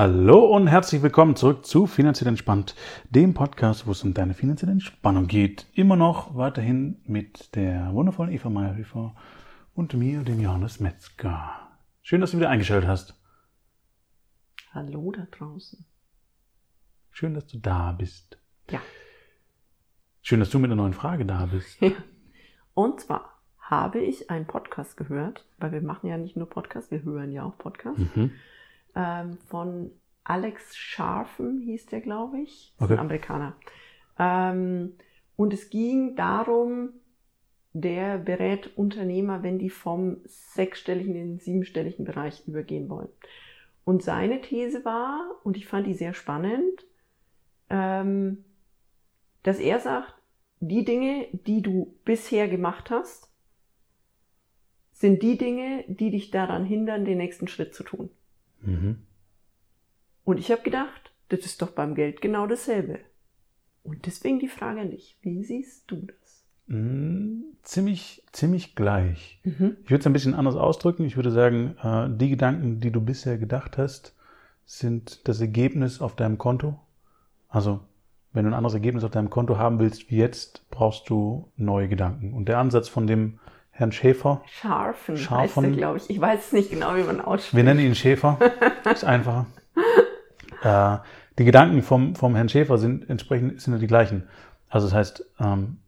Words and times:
Hallo 0.00 0.46
und 0.46 0.66
herzlich 0.66 1.02
willkommen 1.02 1.36
zurück 1.36 1.66
zu 1.66 1.86
Finanziell 1.86 2.28
Entspannt, 2.28 2.74
dem 3.10 3.34
Podcast, 3.34 3.86
wo 3.86 3.90
es 3.90 4.02
um 4.02 4.14
deine 4.14 4.32
finanzielle 4.32 4.72
Entspannung 4.72 5.26
geht. 5.26 5.66
Immer 5.74 5.94
noch 5.94 6.34
weiterhin 6.34 7.02
mit 7.04 7.54
der 7.54 7.92
wundervollen 7.92 8.32
Eva 8.32 8.48
Meyerhöfer 8.48 9.14
und 9.74 9.92
mir, 9.92 10.22
dem 10.22 10.40
Johannes 10.40 10.80
Metzger. 10.80 11.68
Schön, 12.00 12.22
dass 12.22 12.30
du 12.30 12.38
wieder 12.38 12.48
eingeschaltet 12.48 12.88
hast. 12.88 13.14
Hallo 14.72 15.12
da 15.12 15.26
draußen. 15.30 15.84
Schön, 17.10 17.34
dass 17.34 17.46
du 17.48 17.58
da 17.58 17.92
bist. 17.92 18.38
Ja. 18.70 18.80
Schön, 20.22 20.40
dass 20.40 20.48
du 20.48 20.58
mit 20.58 20.70
einer 20.70 20.80
neuen 20.80 20.94
Frage 20.94 21.26
da 21.26 21.44
bist. 21.44 21.78
ja. 21.82 21.92
Und 22.72 23.02
zwar 23.02 23.42
habe 23.58 23.98
ich 23.98 24.30
einen 24.30 24.46
Podcast 24.46 24.96
gehört, 24.96 25.44
weil 25.58 25.72
wir 25.72 25.82
machen 25.82 26.06
ja 26.08 26.16
nicht 26.16 26.38
nur 26.38 26.48
Podcast, 26.48 26.90
wir 26.90 27.02
hören 27.02 27.32
ja 27.32 27.44
auch 27.44 27.58
Podcast. 27.58 27.98
Mhm 27.98 28.30
ähm, 28.94 29.38
von 29.46 29.90
Alex 30.24 30.76
Scharfen, 30.76 31.60
hieß 31.60 31.86
der, 31.86 32.00
glaube 32.00 32.40
ich. 32.40 32.74
Okay. 32.78 32.94
Ein 32.94 32.98
Amerikaner. 33.00 33.56
Ähm, 34.18 34.94
und 35.36 35.52
es 35.52 35.70
ging 35.70 36.16
darum, 36.16 36.90
der 37.72 38.18
berät 38.18 38.76
Unternehmer, 38.76 39.42
wenn 39.42 39.58
die 39.58 39.70
vom 39.70 40.18
sechsstelligen 40.24 41.14
in 41.14 41.28
den 41.28 41.38
siebenstelligen 41.38 42.04
Bereich 42.04 42.46
übergehen 42.46 42.88
wollen. 42.88 43.08
Und 43.84 44.02
seine 44.02 44.40
These 44.40 44.84
war, 44.84 45.40
und 45.44 45.56
ich 45.56 45.66
fand 45.66 45.86
die 45.86 45.94
sehr 45.94 46.14
spannend, 46.14 46.84
ähm, 47.70 48.44
dass 49.42 49.58
er 49.58 49.80
sagt, 49.80 50.14
die 50.60 50.84
Dinge, 50.84 51.28
die 51.32 51.62
du 51.62 51.98
bisher 52.04 52.48
gemacht 52.48 52.90
hast, 52.90 53.30
sind 54.92 55.22
die 55.22 55.38
Dinge, 55.38 55.84
die 55.88 56.10
dich 56.10 56.30
daran 56.30 56.66
hindern, 56.66 57.06
den 57.06 57.16
nächsten 57.16 57.48
Schritt 57.48 57.74
zu 57.74 57.82
tun. 57.82 58.10
Mhm. 58.62 58.98
Und 60.24 60.38
ich 60.38 60.50
habe 60.50 60.62
gedacht, 60.62 61.12
das 61.28 61.40
ist 61.40 61.62
doch 61.62 61.70
beim 61.70 61.94
Geld 61.94 62.20
genau 62.20 62.46
dasselbe. 62.46 63.00
Und 63.82 64.06
deswegen 64.06 64.38
die 64.38 64.48
Frage 64.48 64.80
an 64.80 64.90
dich, 64.90 65.16
wie 65.22 65.42
siehst 65.42 65.90
du 65.90 65.96
das? 66.06 66.44
Mm, 66.66 67.42
ziemlich, 67.62 68.22
ziemlich 68.32 68.76
gleich. 68.76 69.40
Mhm. 69.44 69.76
Ich 69.84 69.90
würde 69.90 70.00
es 70.00 70.06
ein 70.06 70.12
bisschen 70.12 70.34
anders 70.34 70.56
ausdrücken. 70.56 71.04
Ich 71.04 71.16
würde 71.16 71.30
sagen, 71.30 71.76
äh, 71.82 72.08
die 72.16 72.30
Gedanken, 72.30 72.80
die 72.80 72.90
du 72.90 73.00
bisher 73.00 73.38
gedacht 73.38 73.78
hast, 73.78 74.14
sind 74.66 75.26
das 75.26 75.40
Ergebnis 75.40 76.00
auf 76.00 76.14
deinem 76.14 76.38
Konto. 76.38 76.78
Also, 77.48 77.80
wenn 78.32 78.44
du 78.44 78.50
ein 78.50 78.54
anderes 78.54 78.74
Ergebnis 78.74 79.02
auf 79.02 79.10
deinem 79.10 79.30
Konto 79.30 79.58
haben 79.58 79.80
willst 79.80 80.10
wie 80.10 80.16
jetzt, 80.18 80.64
brauchst 80.70 81.10
du 81.10 81.50
neue 81.56 81.88
Gedanken. 81.88 82.32
Und 82.32 82.48
der 82.48 82.58
Ansatz 82.58 82.88
von 82.88 83.08
dem 83.08 83.40
Herrn 83.80 83.92
Schäfer. 83.92 84.42
Scharfen, 84.46 85.16
Scharfen. 85.16 85.64
heißt 85.64 85.72
er, 85.72 85.76
glaube 85.76 85.98
ich. 85.98 86.10
Ich 86.10 86.20
weiß 86.20 86.46
es 86.46 86.52
nicht 86.52 86.70
genau, 86.70 86.94
wie 86.96 87.02
man 87.02 87.20
ausspricht. 87.20 87.56
Wir 87.56 87.64
nennen 87.64 87.80
ihn 87.80 87.94
Schäfer. 87.94 88.38
ist 88.92 89.04
einfacher. 89.04 89.46
äh, 90.62 90.98
die 91.38 91.44
Gedanken 91.44 91.82
vom, 91.82 92.14
vom 92.14 92.34
Herrn 92.34 92.48
Schäfer 92.48 92.78
sind 92.78 93.08
entsprechend 93.08 93.60
sind 93.60 93.72
ja 93.72 93.78
die 93.78 93.86
gleichen. 93.86 94.28
Also 94.68 94.86
das 94.86 94.94
heißt, 94.94 95.24
ähm, 95.40 95.78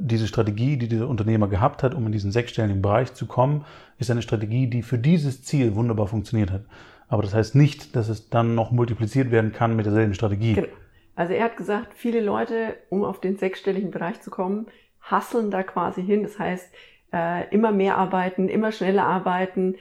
diese 0.00 0.26
Strategie, 0.26 0.76
die 0.76 0.88
dieser 0.88 1.08
Unternehmer 1.08 1.48
gehabt 1.48 1.82
hat, 1.82 1.94
um 1.94 2.06
in 2.06 2.12
diesen 2.12 2.32
sechsstelligen 2.32 2.82
Bereich 2.82 3.12
zu 3.14 3.26
kommen, 3.26 3.64
ist 3.98 4.10
eine 4.10 4.22
Strategie, 4.22 4.68
die 4.68 4.82
für 4.82 4.98
dieses 4.98 5.42
Ziel 5.42 5.74
wunderbar 5.74 6.06
funktioniert 6.06 6.50
hat. 6.50 6.62
Aber 7.08 7.22
das 7.22 7.34
heißt 7.34 7.54
nicht, 7.54 7.94
dass 7.94 8.08
es 8.08 8.30
dann 8.30 8.54
noch 8.54 8.70
multipliziert 8.70 9.30
werden 9.30 9.52
kann 9.52 9.76
mit 9.76 9.86
derselben 9.86 10.14
Strategie. 10.14 10.54
Genau. 10.54 10.68
Also 11.14 11.34
er 11.34 11.44
hat 11.44 11.56
gesagt, 11.56 11.94
viele 11.94 12.20
Leute, 12.20 12.76
um 12.88 13.04
auf 13.04 13.20
den 13.20 13.36
sechsstelligen 13.36 13.90
Bereich 13.90 14.20
zu 14.22 14.30
kommen, 14.30 14.66
hasseln 15.00 15.50
da 15.50 15.62
quasi 15.62 16.02
hin. 16.02 16.22
Das 16.22 16.38
heißt, 16.38 16.72
äh, 17.12 17.48
immer 17.54 17.72
mehr 17.72 17.96
arbeiten, 17.98 18.48
immer 18.48 18.72
schneller 18.72 19.04
arbeiten. 19.04 19.76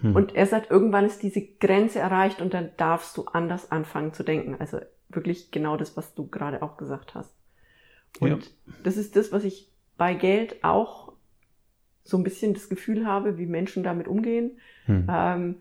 Hm. 0.00 0.14
Und 0.14 0.34
er 0.34 0.46
sagt, 0.46 0.70
irgendwann 0.70 1.06
ist 1.06 1.22
diese 1.22 1.42
Grenze 1.42 1.98
erreicht 1.98 2.40
und 2.40 2.54
dann 2.54 2.70
darfst 2.76 3.16
du 3.16 3.24
anders 3.26 3.70
anfangen 3.72 4.12
zu 4.12 4.22
denken. 4.22 4.56
Also 4.58 4.80
wirklich 5.08 5.50
genau 5.50 5.76
das, 5.76 5.96
was 5.96 6.14
du 6.14 6.26
gerade 6.28 6.62
auch 6.62 6.76
gesagt 6.76 7.14
hast. 7.14 7.34
Und 8.20 8.28
ja. 8.28 8.38
das 8.82 8.96
ist 8.96 9.16
das, 9.16 9.32
was 9.32 9.44
ich 9.44 9.70
bei 9.96 10.14
Geld 10.14 10.62
auch 10.62 11.12
so 12.04 12.18
ein 12.18 12.24
bisschen 12.24 12.54
das 12.54 12.68
Gefühl 12.68 13.06
habe, 13.06 13.38
wie 13.38 13.46
Menschen 13.46 13.82
damit 13.82 14.08
umgehen. 14.08 14.58
Hm. 14.84 15.06
Ähm, 15.10 15.56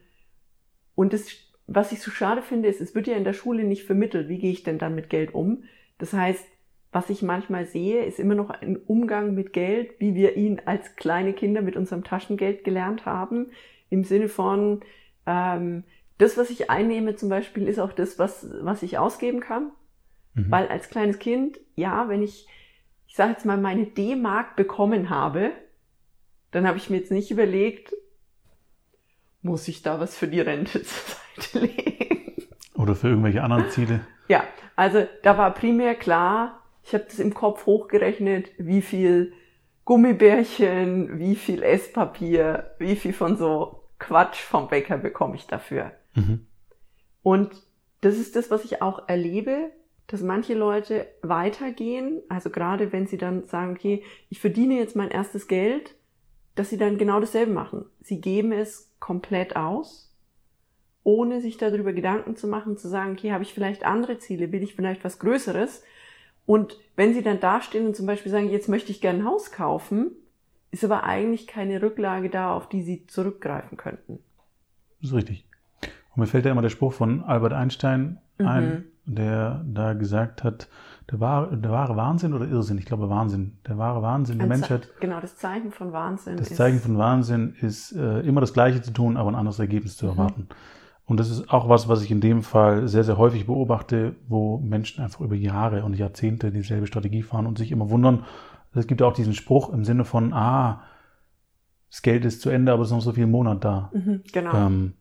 und 0.95 1.13
das, 1.13 1.27
was 1.67 1.91
ich 1.91 2.01
so 2.01 2.11
schade 2.11 2.41
finde, 2.41 2.67
ist, 2.67 2.81
es 2.81 2.93
wird 2.93 3.07
ja 3.07 3.15
in 3.15 3.23
der 3.23 3.33
Schule 3.33 3.63
nicht 3.63 3.85
vermittelt, 3.85 4.27
wie 4.27 4.39
gehe 4.39 4.51
ich 4.51 4.63
denn 4.63 4.77
dann 4.77 4.95
mit 4.95 5.09
Geld 5.09 5.33
um. 5.33 5.63
Das 5.97 6.13
heißt, 6.13 6.45
was 6.93 7.09
ich 7.09 7.21
manchmal 7.23 7.65
sehe, 7.65 8.05
ist 8.05 8.19
immer 8.19 8.35
noch 8.35 8.49
ein 8.49 8.77
Umgang 8.77 9.33
mit 9.33 9.51
Geld, 9.51 9.99
wie 9.99 10.13
wir 10.13 10.37
ihn 10.37 10.61
als 10.65 10.95
kleine 10.95 11.33
Kinder 11.33 11.61
mit 11.61 11.75
unserem 11.75 12.03
Taschengeld 12.03 12.63
gelernt 12.63 13.05
haben. 13.05 13.51
Im 13.89 14.03
Sinne 14.03 14.29
von, 14.29 14.81
ähm, 15.25 15.83
das, 16.19 16.37
was 16.37 16.49
ich 16.51 16.69
einnehme 16.69 17.15
zum 17.15 17.29
Beispiel, 17.29 17.67
ist 17.67 17.79
auch 17.79 17.91
das, 17.91 18.19
was, 18.19 18.47
was 18.61 18.83
ich 18.83 18.99
ausgeben 18.99 19.39
kann. 19.39 19.71
Mhm. 20.35 20.51
Weil 20.51 20.67
als 20.67 20.89
kleines 20.89 21.19
Kind, 21.19 21.59
ja, 21.75 22.07
wenn 22.09 22.21
ich, 22.21 22.47
ich 23.07 23.15
sage 23.15 23.31
jetzt 23.31 23.45
mal, 23.45 23.57
meine 23.57 23.87
D-Mark 23.87 24.55
bekommen 24.55 25.09
habe, 25.09 25.51
dann 26.51 26.67
habe 26.67 26.77
ich 26.77 26.89
mir 26.89 26.97
jetzt 26.97 27.11
nicht 27.11 27.31
überlegt, 27.31 27.93
muss 29.41 29.67
ich 29.67 29.81
da 29.81 29.99
was 29.99 30.15
für 30.15 30.27
die 30.27 30.39
Rente 30.39 30.83
zur 30.83 31.15
Seite 31.35 31.59
legen? 31.65 32.47
Oder 32.75 32.95
für 32.95 33.09
irgendwelche 33.09 33.43
anderen 33.43 33.69
Ziele? 33.71 34.05
Ja, 34.27 34.43
also 34.75 35.07
da 35.23 35.37
war 35.37 35.53
primär 35.53 35.95
klar, 35.95 36.62
ich 36.83 36.93
habe 36.93 37.05
das 37.05 37.19
im 37.19 37.33
Kopf 37.33 37.65
hochgerechnet, 37.65 38.51
wie 38.57 38.81
viel 38.81 39.33
Gummibärchen, 39.85 41.19
wie 41.19 41.35
viel 41.35 41.63
Esspapier, 41.63 42.75
wie 42.79 42.95
viel 42.95 43.13
von 43.13 43.37
so 43.37 43.83
Quatsch 43.99 44.41
vom 44.41 44.67
Bäcker 44.67 44.97
bekomme 44.97 45.35
ich 45.35 45.47
dafür. 45.47 45.91
Mhm. 46.15 46.45
Und 47.21 47.51
das 48.01 48.17
ist 48.17 48.35
das, 48.35 48.51
was 48.51 48.65
ich 48.65 48.81
auch 48.81 49.07
erlebe, 49.07 49.71
dass 50.07 50.21
manche 50.21 50.53
Leute 50.53 51.07
weitergehen, 51.21 52.21
also 52.27 52.49
gerade 52.49 52.91
wenn 52.91 53.07
sie 53.07 53.17
dann 53.17 53.47
sagen, 53.47 53.71
okay, 53.71 54.03
ich 54.29 54.41
verdiene 54.41 54.75
jetzt 54.75 54.95
mein 54.95 55.09
erstes 55.09 55.47
Geld, 55.47 55.95
dass 56.55 56.69
sie 56.69 56.77
dann 56.77 56.97
genau 56.97 57.19
dasselbe 57.19 57.53
machen. 57.53 57.85
Sie 58.01 58.19
geben 58.19 58.51
es 58.51 58.93
komplett 58.99 59.55
aus, 59.55 60.13
ohne 61.03 61.41
sich 61.41 61.57
darüber 61.57 61.93
Gedanken 61.93 62.35
zu 62.35 62.47
machen, 62.47 62.77
zu 62.77 62.89
sagen, 62.89 63.13
okay, 63.13 63.31
habe 63.31 63.43
ich 63.43 63.53
vielleicht 63.53 63.85
andere 63.85 64.19
Ziele, 64.19 64.51
will 64.51 64.63
ich 64.63 64.75
vielleicht 64.75 65.03
was 65.03 65.19
Größeres 65.19 65.83
und 66.45 66.77
wenn 66.95 67.13
sie 67.13 67.23
dann 67.23 67.39
dastehen 67.39 67.87
und 67.87 67.95
zum 67.95 68.05
Beispiel 68.05 68.31
sagen, 68.31 68.49
jetzt 68.49 68.69
möchte 68.69 68.91
ich 68.91 69.01
gerne 69.01 69.19
ein 69.19 69.25
Haus 69.25 69.51
kaufen, 69.51 70.11
ist 70.71 70.83
aber 70.83 71.03
eigentlich 71.03 71.47
keine 71.47 71.81
Rücklage 71.81 72.29
da, 72.29 72.53
auf 72.53 72.67
die 72.67 72.81
sie 72.81 73.05
zurückgreifen 73.07 73.77
könnten. 73.77 74.19
Das 75.01 75.11
ist 75.11 75.15
richtig. 75.15 75.45
Und 75.81 76.21
mir 76.21 76.27
fällt 76.27 76.45
ja 76.45 76.51
immer 76.51 76.61
der 76.61 76.69
Spruch 76.69 76.93
von 76.93 77.23
Albert 77.23 77.53
Einstein 77.53 78.19
mhm. 78.37 78.47
ein, 78.47 78.83
der 79.05 79.63
da 79.67 79.93
gesagt 79.93 80.43
hat, 80.43 80.69
der 81.11 81.19
wahre, 81.19 81.57
der 81.57 81.71
wahre 81.71 81.95
Wahnsinn 81.95 82.33
oder 82.33 82.47
Irrsinn, 82.47 82.77
ich 82.77 82.85
glaube 82.85 83.09
Wahnsinn, 83.09 83.57
der 83.67 83.77
wahre 83.77 84.01
Wahnsinn 84.01 84.39
der 84.39 84.47
Menschheit. 84.47 84.89
Genau, 84.99 85.19
das 85.19 85.35
Zeichen 85.37 85.71
von 85.71 85.91
Wahnsinn. 85.91 86.37
Das 86.37 86.55
Zeichen 86.55 86.79
von 86.79 86.97
Wahnsinn 86.97 87.55
ist 87.59 87.91
äh, 87.91 88.21
immer 88.21 88.41
das 88.41 88.53
Gleiche 88.53 88.81
zu 88.81 88.91
tun, 88.91 89.17
aber 89.17 89.31
ein 89.31 89.35
anderes 89.35 89.59
Ergebnis 89.59 89.97
zu 89.97 90.07
mhm. 90.07 90.47
Und 91.05 91.19
das 91.19 91.29
ist 91.29 91.49
auch 91.49 91.67
was, 91.67 91.89
was 91.89 92.01
ich 92.01 92.11
in 92.11 92.21
dem 92.21 92.43
Fall 92.43 92.87
sehr, 92.87 93.03
sehr 93.03 93.17
häufig 93.17 93.45
beobachte, 93.45 94.15
wo 94.27 94.57
Menschen 94.59 95.03
einfach 95.03 95.21
über 95.21 95.35
Jahre 95.35 95.83
und 95.83 95.95
Jahrzehnte 95.95 96.51
dieselbe 96.51 96.87
Strategie 96.87 97.23
fahren 97.23 97.45
und 97.45 97.57
sich 97.57 97.71
immer 97.71 97.89
wundern. 97.89 98.25
Es 98.73 98.87
gibt 98.87 99.01
auch 99.01 99.13
diesen 99.13 99.33
Spruch 99.33 99.71
im 99.73 99.83
Sinne 99.83 100.05
von, 100.05 100.33
ah, 100.33 100.83
das 101.89 102.01
Geld 102.01 102.25
ist 102.25 102.41
zu 102.41 102.49
Ende, 102.49 102.71
aber 102.71 102.83
es 102.83 102.87
ist 102.87 102.93
noch 102.93 103.01
so 103.01 103.11
viel 103.11 103.27
Monat 103.27 103.63
da. 103.63 103.91
Mhm, 103.93 104.23
genau. 104.31 104.53
Ähm, 104.53 104.93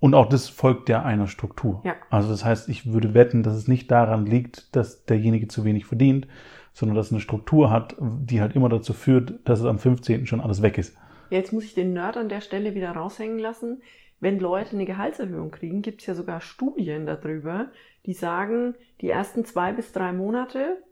und 0.00 0.14
auch 0.14 0.28
das 0.28 0.48
folgt 0.48 0.88
ja 0.88 1.02
einer 1.02 1.28
Struktur. 1.28 1.82
Ja. 1.84 1.94
Also 2.10 2.30
das 2.30 2.44
heißt, 2.44 2.68
ich 2.68 2.92
würde 2.92 3.14
wetten, 3.14 3.42
dass 3.42 3.54
es 3.54 3.68
nicht 3.68 3.90
daran 3.90 4.26
liegt, 4.26 4.74
dass 4.74 5.04
derjenige 5.04 5.48
zu 5.48 5.64
wenig 5.64 5.86
verdient, 5.86 6.26
sondern 6.72 6.96
dass 6.96 7.06
es 7.06 7.12
eine 7.12 7.20
Struktur 7.20 7.70
hat, 7.70 7.94
die 8.00 8.40
halt 8.40 8.56
immer 8.56 8.68
dazu 8.68 8.92
führt, 8.92 9.34
dass 9.44 9.60
es 9.60 9.66
am 9.66 9.78
15. 9.78 10.26
schon 10.26 10.40
alles 10.40 10.62
weg 10.62 10.78
ist. 10.78 10.96
jetzt 11.30 11.52
muss 11.52 11.64
ich 11.64 11.74
den 11.74 11.92
Nerd 11.92 12.16
an 12.16 12.28
der 12.28 12.40
Stelle 12.40 12.74
wieder 12.74 12.90
raushängen 12.90 13.38
lassen 13.38 13.80
wenn 14.24 14.40
Leute 14.40 14.72
eine 14.72 14.86
Gehaltserhöhung 14.86 15.50
kriegen, 15.50 15.82
gibt 15.82 16.00
es 16.00 16.06
ja 16.06 16.14
sogar 16.14 16.40
Studien 16.40 17.04
darüber, 17.04 17.68
die 18.06 18.14
sagen, 18.14 18.74
die 19.02 19.10
ersten 19.10 19.44
zwei 19.44 19.72
bis 19.72 19.92
drei 19.92 20.12
Monate 20.12 20.82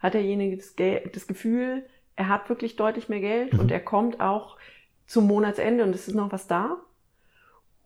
hat 0.00 0.14
derjenige 0.14 0.56
das, 0.56 0.74
das 1.12 1.26
Gefühl, 1.28 1.86
er 2.16 2.28
hat 2.28 2.48
wirklich 2.48 2.74
deutlich 2.74 3.08
mehr 3.08 3.20
Geld 3.20 3.52
mhm. 3.52 3.60
und 3.60 3.70
er 3.70 3.78
kommt 3.78 4.20
auch 4.20 4.58
zum 5.06 5.28
Monatsende 5.28 5.84
und 5.84 5.94
es 5.94 6.08
ist 6.08 6.14
noch 6.14 6.32
was 6.32 6.48
da. 6.48 6.78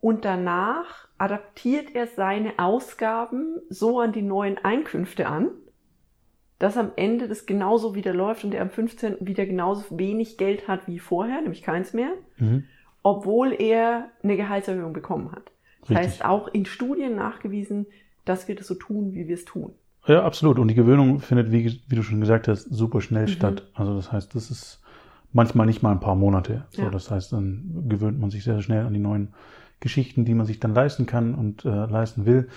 Und 0.01 0.25
danach 0.25 1.07
adaptiert 1.19 1.93
er 1.93 2.07
seine 2.07 2.57
Ausgaben 2.57 3.61
so 3.69 3.99
an 3.99 4.11
die 4.11 4.23
neuen 4.23 4.57
Einkünfte 4.57 5.27
an, 5.27 5.49
dass 6.57 6.77
am 6.77 6.91
Ende 6.95 7.27
das 7.27 7.45
genauso 7.45 7.93
wieder 7.93 8.13
läuft 8.13 8.43
und 8.43 8.55
er 8.55 8.63
am 8.63 8.71
15. 8.71 9.17
wieder 9.19 9.45
genauso 9.45 9.99
wenig 9.99 10.37
Geld 10.39 10.67
hat 10.67 10.87
wie 10.87 10.97
vorher, 10.97 11.41
nämlich 11.41 11.61
keins 11.61 11.93
mehr. 11.93 12.11
Mhm 12.37 12.63
obwohl 13.05 13.53
er 13.53 14.09
eine 14.23 14.35
Gehaltserhöhung 14.35 14.91
bekommen 14.91 15.31
hat. 15.31 15.51
Das 15.81 15.91
Richtig. 15.91 16.07
heißt, 16.07 16.25
auch 16.25 16.47
in 16.47 16.65
Studien 16.65 17.15
nachgewiesen, 17.15 17.85
dass 18.25 18.47
wir 18.47 18.55
das 18.55 18.65
so 18.65 18.73
tun, 18.73 19.13
wie 19.13 19.27
wir 19.27 19.35
es 19.35 19.45
tun. 19.45 19.73
Ja, 20.07 20.23
absolut. 20.23 20.57
Und 20.57 20.69
die 20.69 20.73
Gewöhnung 20.73 21.19
findet, 21.19 21.51
wie, 21.51 21.79
wie 21.87 21.95
du 21.95 22.01
schon 22.01 22.19
gesagt 22.19 22.47
hast, 22.47 22.63
super 22.63 23.01
schnell 23.01 23.25
mhm. 23.25 23.27
statt. 23.27 23.69
Also 23.75 23.95
das 23.95 24.11
heißt, 24.11 24.33
das 24.33 24.49
ist 24.49 24.81
manchmal 25.33 25.67
nicht 25.67 25.83
mal 25.83 25.91
ein 25.91 25.99
paar 25.99 26.15
Monate. 26.15 26.65
So, 26.71 26.81
ja. 26.81 26.89
Das 26.89 27.11
heißt, 27.11 27.31
dann 27.31 27.85
gewöhnt 27.87 28.19
man 28.19 28.31
sich 28.31 28.43
sehr 28.43 28.59
schnell 28.63 28.87
an 28.87 28.93
die 28.93 28.99
neuen 28.99 29.35
Geschichten, 29.81 30.25
die 30.25 30.33
man 30.33 30.47
sich 30.47 30.59
dann 30.59 30.73
leisten 30.73 31.05
kann 31.05 31.35
und 31.35 31.63
äh, 31.63 31.69
leisten 31.69 32.25
will. 32.25 32.49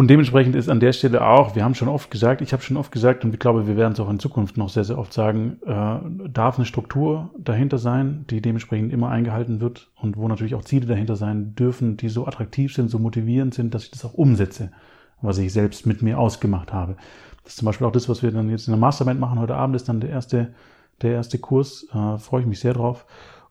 Und 0.00 0.08
dementsprechend 0.08 0.56
ist 0.56 0.70
an 0.70 0.80
der 0.80 0.94
Stelle 0.94 1.26
auch, 1.26 1.54
wir 1.54 1.62
haben 1.62 1.74
schon 1.74 1.86
oft 1.88 2.10
gesagt, 2.10 2.40
ich 2.40 2.54
habe 2.54 2.62
schon 2.62 2.78
oft 2.78 2.90
gesagt 2.90 3.22
und 3.22 3.34
ich 3.34 3.38
glaube, 3.38 3.66
wir 3.66 3.76
werden 3.76 3.92
es 3.92 4.00
auch 4.00 4.08
in 4.08 4.18
Zukunft 4.18 4.56
noch 4.56 4.70
sehr, 4.70 4.82
sehr 4.82 4.96
oft 4.96 5.12
sagen, 5.12 5.58
äh, 5.66 6.30
darf 6.30 6.56
eine 6.56 6.64
Struktur 6.64 7.28
dahinter 7.36 7.76
sein, 7.76 8.24
die 8.30 8.40
dementsprechend 8.40 8.94
immer 8.94 9.10
eingehalten 9.10 9.60
wird 9.60 9.90
und 9.96 10.16
wo 10.16 10.26
natürlich 10.26 10.54
auch 10.54 10.64
Ziele 10.64 10.86
dahinter 10.86 11.16
sein 11.16 11.54
dürfen, 11.54 11.98
die 11.98 12.08
so 12.08 12.26
attraktiv 12.26 12.72
sind, 12.72 12.88
so 12.88 12.98
motivierend 12.98 13.52
sind, 13.52 13.74
dass 13.74 13.84
ich 13.84 13.90
das 13.90 14.06
auch 14.06 14.14
umsetze, 14.14 14.72
was 15.20 15.36
ich 15.36 15.52
selbst 15.52 15.84
mit 15.84 16.00
mir 16.00 16.18
ausgemacht 16.18 16.72
habe. 16.72 16.96
Das 17.44 17.52
ist 17.52 17.58
zum 17.58 17.66
Beispiel 17.66 17.86
auch 17.86 17.92
das, 17.92 18.08
was 18.08 18.22
wir 18.22 18.30
dann 18.30 18.48
jetzt 18.48 18.68
in 18.68 18.72
der 18.72 18.80
Mastermind 18.80 19.20
machen. 19.20 19.38
Heute 19.38 19.56
Abend 19.56 19.76
ist 19.76 19.86
dann 19.90 20.00
der 20.00 20.08
erste, 20.08 20.54
der 21.02 21.12
erste 21.12 21.38
Kurs. 21.38 21.86
Äh, 21.92 22.16
freue 22.16 22.40
ich 22.40 22.46
mich 22.46 22.60
sehr 22.60 22.72
drauf. 22.72 23.04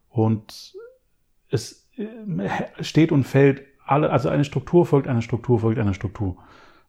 Und 0.10 0.74
es 1.52 1.88
äh, 1.98 2.84
steht 2.84 3.12
und 3.12 3.26
fällt 3.26 3.69
alle, 3.90 4.12
also 4.12 4.30
eine 4.30 4.46
Struktur 4.46 4.86
folgt 4.86 5.08
einer 5.08 5.22
Struktur 5.22 5.60
folgt 5.60 5.80
einer 5.80 5.94
Struktur. 5.94 6.38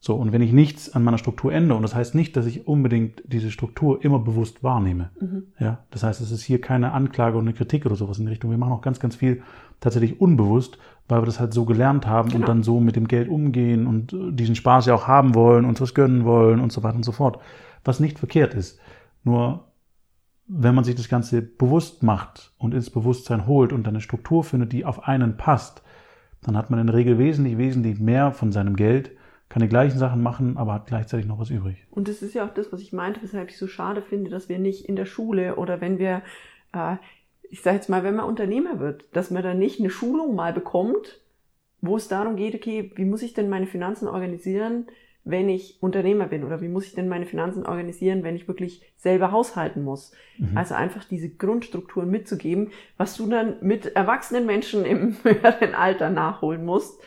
So, 0.03 0.15
und 0.15 0.31
wenn 0.31 0.41
ich 0.41 0.51
nichts 0.51 0.93
an 0.95 1.03
meiner 1.03 1.19
Struktur 1.19 1.53
ändere, 1.53 1.77
und 1.77 1.83
das 1.83 1.93
heißt 1.93 2.15
nicht, 2.15 2.35
dass 2.35 2.47
ich 2.47 2.67
unbedingt 2.67 3.21
diese 3.27 3.51
Struktur 3.51 4.03
immer 4.03 4.17
bewusst 4.17 4.63
wahrnehme. 4.63 5.11
Mhm. 5.19 5.43
Ja, 5.59 5.83
das 5.91 6.01
heißt, 6.01 6.21
es 6.21 6.31
ist 6.31 6.41
hier 6.41 6.59
keine 6.59 6.93
Anklage 6.93 7.37
und 7.37 7.43
eine 7.43 7.53
Kritik 7.53 7.85
oder 7.85 7.95
sowas 7.95 8.17
in 8.17 8.25
die 8.25 8.31
Richtung. 8.31 8.49
Wir 8.49 8.57
machen 8.57 8.73
auch 8.73 8.81
ganz, 8.81 8.99
ganz 8.99 9.15
viel 9.15 9.43
tatsächlich 9.79 10.19
unbewusst, 10.19 10.79
weil 11.07 11.21
wir 11.21 11.27
das 11.27 11.39
halt 11.39 11.53
so 11.53 11.65
gelernt 11.65 12.07
haben 12.07 12.29
genau. 12.29 12.41
und 12.41 12.49
dann 12.49 12.63
so 12.63 12.79
mit 12.79 12.95
dem 12.95 13.07
Geld 13.07 13.29
umgehen 13.29 13.85
und 13.85 14.11
äh, 14.13 14.31
diesen 14.31 14.55
Spaß 14.55 14.87
ja 14.87 14.95
auch 14.95 15.07
haben 15.07 15.35
wollen, 15.35 15.65
uns 15.65 15.79
was 15.81 15.93
gönnen 15.93 16.25
wollen 16.25 16.59
und 16.59 16.71
so 16.71 16.81
weiter 16.81 16.95
und 16.95 17.05
so 17.05 17.11
fort. 17.11 17.39
Was 17.83 17.99
nicht 17.99 18.17
verkehrt 18.17 18.55
ist. 18.55 18.79
Nur, 19.23 19.65
wenn 20.47 20.73
man 20.73 20.83
sich 20.83 20.95
das 20.95 21.09
Ganze 21.09 21.43
bewusst 21.43 22.01
macht 22.01 22.53
und 22.57 22.73
ins 22.73 22.89
Bewusstsein 22.89 23.45
holt 23.45 23.71
und 23.71 23.87
eine 23.87 24.01
Struktur 24.01 24.43
findet, 24.43 24.71
die 24.71 24.83
auf 24.83 25.07
einen 25.07 25.37
passt, 25.37 25.83
dann 26.43 26.57
hat 26.57 26.69
man 26.69 26.79
in 26.79 26.87
der 26.87 26.95
Regel 26.95 27.17
wesentlich, 27.17 27.57
wesentlich 27.57 27.99
mehr 27.99 28.31
von 28.31 28.51
seinem 28.51 28.75
Geld, 28.75 29.11
kann 29.49 29.61
die 29.61 29.67
gleichen 29.67 29.99
Sachen 29.99 30.23
machen, 30.23 30.57
aber 30.57 30.73
hat 30.73 30.87
gleichzeitig 30.87 31.27
noch 31.27 31.37
was 31.37 31.49
übrig. 31.49 31.85
Und 31.91 32.07
das 32.07 32.21
ist 32.21 32.33
ja 32.33 32.45
auch 32.45 32.53
das, 32.53 32.71
was 32.71 32.81
ich 32.81 32.93
meinte, 32.93 33.21
weshalb 33.21 33.49
ich 33.49 33.57
so 33.57 33.67
schade 33.67 34.01
finde, 34.01 34.31
dass 34.31 34.47
wir 34.47 34.59
nicht 34.59 34.87
in 34.87 34.95
der 34.95 35.05
Schule 35.05 35.57
oder 35.57 35.81
wenn 35.81 35.99
wir, 35.99 36.21
äh, 36.73 36.95
ich 37.49 37.61
sage 37.61 37.75
jetzt 37.75 37.89
mal, 37.89 38.03
wenn 38.03 38.15
man 38.15 38.25
Unternehmer 38.25 38.79
wird, 38.79 39.05
dass 39.11 39.29
man 39.29 39.43
dann 39.43 39.59
nicht 39.59 39.79
eine 39.79 39.89
Schulung 39.89 40.35
mal 40.35 40.53
bekommt, 40.53 41.19
wo 41.81 41.97
es 41.97 42.07
darum 42.07 42.37
geht, 42.37 42.55
okay, 42.55 42.91
wie 42.95 43.05
muss 43.05 43.23
ich 43.23 43.33
denn 43.33 43.49
meine 43.49 43.67
Finanzen 43.67 44.07
organisieren, 44.07 44.87
wenn 45.23 45.49
ich 45.49 45.77
Unternehmer 45.81 46.27
bin 46.27 46.43
oder 46.43 46.61
wie 46.61 46.67
muss 46.67 46.85
ich 46.85 46.95
denn 46.95 47.07
meine 47.07 47.25
Finanzen 47.25 47.65
organisieren, 47.65 48.23
wenn 48.23 48.35
ich 48.35 48.47
wirklich 48.47 48.81
selber 48.97 49.31
haushalten 49.31 49.83
muss. 49.83 50.11
Mhm. 50.37 50.57
Also 50.57 50.73
einfach 50.73 51.03
diese 51.03 51.29
Grundstrukturen 51.29 52.09
mitzugeben, 52.09 52.71
was 52.97 53.15
du 53.17 53.27
dann 53.27 53.55
mit 53.61 53.95
erwachsenen 53.95 54.45
Menschen 54.45 54.85
im 54.85 55.15
höheren 55.23 55.75
Alter 55.75 56.09
nachholen 56.09 56.65
musst. 56.65 56.99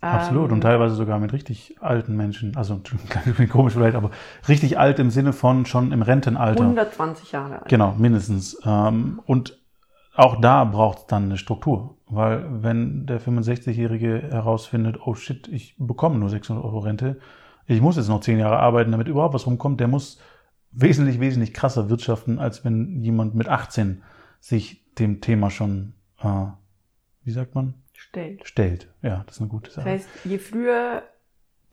Absolut 0.00 0.48
ähm, 0.48 0.54
und 0.54 0.60
teilweise 0.62 0.96
sogar 0.96 1.20
mit 1.20 1.32
richtig 1.32 1.76
alten 1.80 2.16
Menschen, 2.16 2.56
also 2.56 2.80
komisch 3.50 3.74
vielleicht, 3.74 3.94
aber 3.94 4.10
richtig 4.48 4.76
alt 4.76 4.98
im 4.98 5.10
Sinne 5.10 5.32
von 5.32 5.64
schon 5.64 5.92
im 5.92 6.02
Rentenalter. 6.02 6.62
120 6.62 7.30
Jahre 7.30 7.60
alt. 7.60 7.68
Genau, 7.68 7.94
mindestens. 7.96 8.60
Ähm, 8.66 9.20
und 9.26 9.60
auch 10.14 10.40
da 10.40 10.64
braucht 10.64 10.98
es 10.98 11.06
dann 11.06 11.24
eine 11.26 11.38
Struktur, 11.38 11.96
weil 12.08 12.44
wenn 12.50 13.06
der 13.06 13.20
65-Jährige 13.20 14.22
herausfindet, 14.30 14.98
oh 15.04 15.14
shit, 15.14 15.46
ich 15.46 15.76
bekomme 15.78 16.18
nur 16.18 16.28
600 16.28 16.64
Euro 16.64 16.80
Rente, 16.80 17.18
ich 17.66 17.80
muss 17.80 17.96
jetzt 17.96 18.08
noch 18.08 18.20
zehn 18.20 18.38
Jahre 18.38 18.58
arbeiten, 18.58 18.92
damit 18.92 19.08
überhaupt 19.08 19.34
was 19.34 19.46
rumkommt, 19.46 19.80
der 19.80 19.88
muss 19.88 20.18
wesentlich, 20.72 21.20
wesentlich 21.20 21.52
krasser 21.52 21.90
wirtschaften, 21.90 22.38
als 22.38 22.64
wenn 22.64 23.00
jemand 23.02 23.34
mit 23.34 23.48
18 23.48 24.02
sich 24.40 24.82
dem 24.98 25.20
Thema 25.20 25.50
schon, 25.50 25.94
äh, 26.22 26.46
wie 27.24 27.30
sagt 27.30 27.54
man? 27.54 27.74
Stellt. 27.92 28.46
Stellt. 28.46 28.88
Ja, 29.02 29.22
das 29.26 29.36
ist 29.36 29.40
eine 29.40 29.50
gute 29.50 29.70
Sache. 29.70 29.84
Das 29.84 29.92
heißt, 29.92 30.08
je 30.24 30.38
früher, 30.38 31.02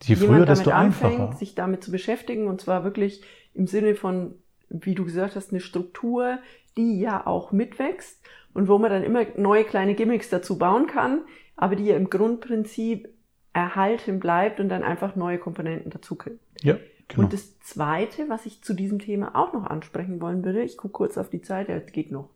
je 0.02 0.16
früher 0.16 0.46
desto 0.46 0.70
anfängt, 0.70 1.20
einfacher. 1.20 1.36
sich 1.38 1.54
damit 1.54 1.82
zu 1.82 1.90
beschäftigen, 1.90 2.46
und 2.46 2.60
zwar 2.60 2.84
wirklich 2.84 3.22
im 3.54 3.66
Sinne 3.66 3.94
von, 3.94 4.34
wie 4.68 4.94
du 4.94 5.04
gesagt 5.04 5.34
hast, 5.34 5.50
eine 5.50 5.60
Struktur, 5.60 6.38
die 6.76 7.00
ja 7.00 7.26
auch 7.26 7.52
mitwächst 7.52 8.20
und 8.54 8.68
wo 8.68 8.78
man 8.78 8.90
dann 8.90 9.02
immer 9.02 9.26
neue 9.36 9.64
kleine 9.64 9.94
Gimmicks 9.94 10.30
dazu 10.30 10.56
bauen 10.58 10.86
kann, 10.86 11.22
aber 11.56 11.76
die 11.76 11.86
ja 11.86 11.96
im 11.96 12.10
Grundprinzip 12.10 13.08
erhalten 13.52 14.20
bleibt 14.20 14.60
und 14.60 14.68
dann 14.68 14.82
einfach 14.82 15.16
neue 15.16 15.38
Komponenten 15.38 15.90
dazukriegt. 15.90 16.40
Ja, 16.62 16.78
genau. 17.08 17.24
Und 17.24 17.32
das 17.32 17.58
Zweite, 17.60 18.28
was 18.28 18.46
ich 18.46 18.62
zu 18.62 18.74
diesem 18.74 18.98
Thema 18.98 19.34
auch 19.34 19.52
noch 19.52 19.64
ansprechen 19.64 20.20
wollen 20.20 20.44
würde, 20.44 20.62
ich 20.62 20.76
gucke 20.76 20.92
kurz 20.92 21.18
auf 21.18 21.30
die 21.30 21.42
Zeit, 21.42 21.68
ja, 21.68 21.76
es 21.76 21.92
geht 21.92 22.10
noch. 22.10 22.30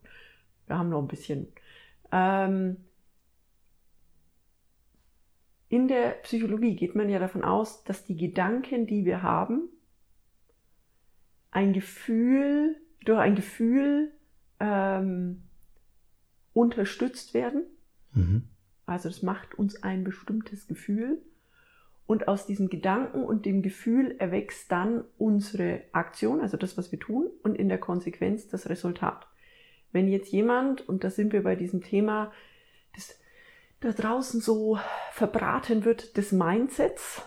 Wir 0.67 0.77
haben 0.77 0.89
noch 0.89 1.01
ein 1.01 1.07
bisschen. 1.07 1.47
Ähm, 2.11 2.77
in 5.69 5.87
der 5.87 6.11
Psychologie 6.23 6.75
geht 6.75 6.95
man 6.95 7.09
ja 7.09 7.19
davon 7.19 7.43
aus, 7.43 7.83
dass 7.83 8.05
die 8.05 8.17
Gedanken, 8.17 8.87
die 8.87 9.05
wir 9.05 9.21
haben, 9.21 9.69
ein 11.51 11.73
Gefühl, 11.73 12.75
durch 13.05 13.19
ein 13.19 13.35
Gefühl 13.35 14.11
ähm, 14.59 15.43
unterstützt 16.53 17.33
werden. 17.33 17.63
Mhm. 18.13 18.43
Also 18.85 19.09
das 19.09 19.23
macht 19.23 19.55
uns 19.55 19.81
ein 19.83 20.03
bestimmtes 20.03 20.67
Gefühl. 20.67 21.21
Und 22.07 22.27
aus 22.27 22.45
diesem 22.45 22.69
Gedanken 22.69 23.23
und 23.23 23.45
dem 23.45 23.63
Gefühl 23.63 24.15
erwächst 24.19 24.71
dann 24.71 25.05
unsere 25.17 25.81
Aktion, 25.91 26.39
also 26.39 26.55
das, 26.55 26.77
was 26.77 26.91
wir 26.91 26.99
tun, 26.99 27.27
und 27.41 27.55
in 27.55 27.67
der 27.67 27.79
Konsequenz 27.79 28.47
das 28.47 28.69
Resultat. 28.69 29.27
Wenn 29.91 30.07
jetzt 30.07 30.31
jemand, 30.31 30.87
und 30.87 31.03
da 31.03 31.09
sind 31.09 31.33
wir 31.33 31.41
bei 31.41 31.55
diesem 31.55 31.81
Thema, 31.81 32.31
das 32.93 33.17
da 33.79 33.91
draußen 33.91 34.39
so 34.39 34.77
verbraten 35.11 35.83
wird 35.83 36.15
des 36.15 36.31
Mindsets, 36.31 37.23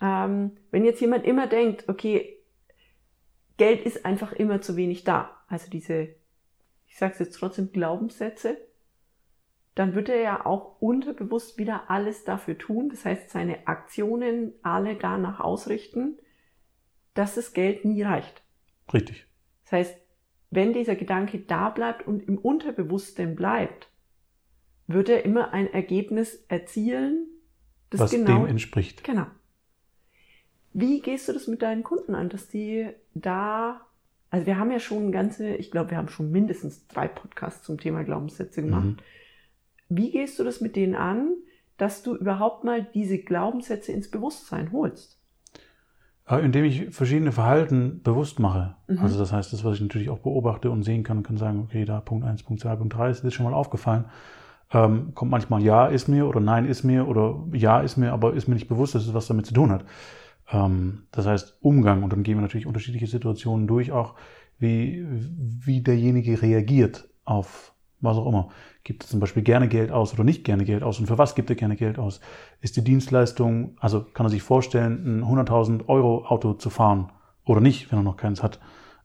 ähm, 0.00 0.58
wenn 0.70 0.84
jetzt 0.84 1.00
jemand 1.00 1.24
immer 1.24 1.46
denkt, 1.46 1.88
okay, 1.88 2.38
Geld 3.56 3.86
ist 3.86 4.04
einfach 4.04 4.32
immer 4.32 4.60
zu 4.60 4.76
wenig 4.76 5.04
da, 5.04 5.42
also 5.48 5.70
diese, 5.70 6.08
ich 6.88 6.98
sage 6.98 7.12
es 7.14 7.18
jetzt 7.18 7.36
trotzdem, 7.36 7.72
Glaubenssätze, 7.72 8.58
dann 9.74 9.94
wird 9.94 10.08
er 10.08 10.20
ja 10.20 10.46
auch 10.46 10.80
unterbewusst 10.80 11.56
wieder 11.58 11.90
alles 11.90 12.24
dafür 12.24 12.58
tun, 12.58 12.90
das 12.90 13.04
heißt 13.04 13.30
seine 13.30 13.66
Aktionen 13.66 14.52
alle 14.62 14.96
danach 14.96 15.40
ausrichten, 15.40 16.18
dass 17.14 17.34
das 17.34 17.52
Geld 17.52 17.84
nie 17.84 18.02
reicht. 18.02 18.42
Richtig. 18.92 19.26
Das 19.64 19.72
heißt, 19.72 19.96
wenn 20.50 20.74
dieser 20.74 20.96
Gedanke 20.96 21.38
da 21.40 21.70
bleibt 21.70 22.06
und 22.06 22.28
im 22.28 22.36
Unterbewussten 22.36 23.34
bleibt, 23.34 23.88
wird 24.86 25.08
er 25.08 25.24
immer 25.24 25.52
ein 25.52 25.72
Ergebnis 25.72 26.44
erzielen, 26.48 27.26
das 27.88 28.00
was 28.00 28.10
genau, 28.10 28.40
dem 28.40 28.46
entspricht. 28.46 29.04
Genau. 29.04 29.26
Wie 30.74 31.00
gehst 31.00 31.28
du 31.28 31.32
das 31.32 31.48
mit 31.48 31.62
deinen 31.62 31.82
Kunden 31.82 32.14
an, 32.14 32.28
dass 32.28 32.48
die 32.48 32.88
da, 33.14 33.86
also 34.30 34.46
wir 34.46 34.58
haben 34.58 34.70
ja 34.70 34.80
schon 34.80 35.12
ganze, 35.12 35.54
ich 35.54 35.70
glaube, 35.70 35.90
wir 35.90 35.96
haben 35.96 36.08
schon 36.08 36.30
mindestens 36.30 36.86
drei 36.88 37.08
Podcasts 37.08 37.64
zum 37.64 37.78
Thema 37.78 38.04
Glaubenssätze 38.04 38.62
gemacht. 38.62 38.84
Mhm. 38.84 38.96
Wie 39.96 40.10
gehst 40.10 40.38
du 40.38 40.44
das 40.44 40.60
mit 40.60 40.76
denen 40.76 40.94
an, 40.94 41.34
dass 41.76 42.02
du 42.02 42.16
überhaupt 42.16 42.64
mal 42.64 42.86
diese 42.94 43.18
Glaubenssätze 43.18 43.92
ins 43.92 44.10
Bewusstsein 44.10 44.72
holst? 44.72 45.18
Indem 46.30 46.64
ich 46.64 46.90
verschiedene 46.90 47.32
Verhalten 47.32 48.00
bewusst 48.02 48.38
mache. 48.38 48.76
Mhm. 48.86 49.00
Also 49.00 49.18
das 49.18 49.32
heißt, 49.32 49.52
das, 49.52 49.64
was 49.64 49.74
ich 49.74 49.82
natürlich 49.82 50.08
auch 50.08 50.20
beobachte 50.20 50.70
und 50.70 50.82
sehen 50.82 51.02
kann 51.02 51.18
und 51.18 51.26
kann 51.26 51.36
sagen, 51.36 51.60
okay, 51.60 51.84
da 51.84 52.00
Punkt 52.00 52.24
1, 52.24 52.44
Punkt 52.44 52.62
2, 52.62 52.76
Punkt 52.76 52.94
3 52.94 53.10
ist 53.10 53.24
das 53.24 53.34
schon 53.34 53.44
mal 53.44 53.52
aufgefallen. 53.52 54.06
Ähm, 54.72 55.14
kommt 55.14 55.30
manchmal 55.30 55.62
Ja 55.62 55.88
ist 55.88 56.08
mir 56.08 56.26
oder 56.26 56.40
Nein 56.40 56.64
ist 56.64 56.84
mir 56.84 57.06
oder 57.06 57.44
Ja 57.52 57.80
ist 57.80 57.98
mir, 57.98 58.12
aber 58.12 58.32
ist 58.32 58.48
mir 58.48 58.54
nicht 58.54 58.68
bewusst, 58.68 58.94
dass 58.94 59.06
es 59.06 59.12
was 59.12 59.26
damit 59.26 59.44
zu 59.44 59.52
tun 59.52 59.70
hat. 59.70 59.84
Ähm, 60.50 61.02
das 61.10 61.26
heißt 61.26 61.58
Umgang 61.60 62.02
und 62.02 62.12
dann 62.12 62.22
gehen 62.22 62.38
wir 62.38 62.42
natürlich 62.42 62.66
unterschiedliche 62.66 63.06
Situationen 63.06 63.66
durch, 63.66 63.92
auch 63.92 64.14
wie, 64.58 65.04
wie 65.08 65.82
derjenige 65.82 66.40
reagiert 66.40 67.10
auf 67.24 67.74
was 68.00 68.16
auch 68.16 68.26
immer. 68.26 68.48
Gibt 68.84 69.04
er 69.04 69.08
zum 69.08 69.20
Beispiel 69.20 69.44
gerne 69.44 69.68
Geld 69.68 69.92
aus 69.92 70.12
oder 70.12 70.24
nicht 70.24 70.44
gerne 70.44 70.64
Geld 70.64 70.82
aus? 70.82 70.98
Und 70.98 71.06
für 71.06 71.18
was 71.18 71.36
gibt 71.36 71.48
er 71.50 71.56
gerne 71.56 71.76
Geld 71.76 71.98
aus? 71.98 72.20
Ist 72.60 72.76
die 72.76 72.82
Dienstleistung, 72.82 73.76
also 73.78 74.04
kann 74.12 74.26
er 74.26 74.30
sich 74.30 74.42
vorstellen, 74.42 75.22
ein 75.22 75.24
100.000 75.24 75.88
Euro 75.88 76.26
Auto 76.26 76.54
zu 76.54 76.68
fahren 76.68 77.10
oder 77.44 77.60
nicht, 77.60 77.92
wenn 77.92 78.00
er 78.00 78.02
noch 78.02 78.16
keins 78.16 78.42
hat? 78.42 78.58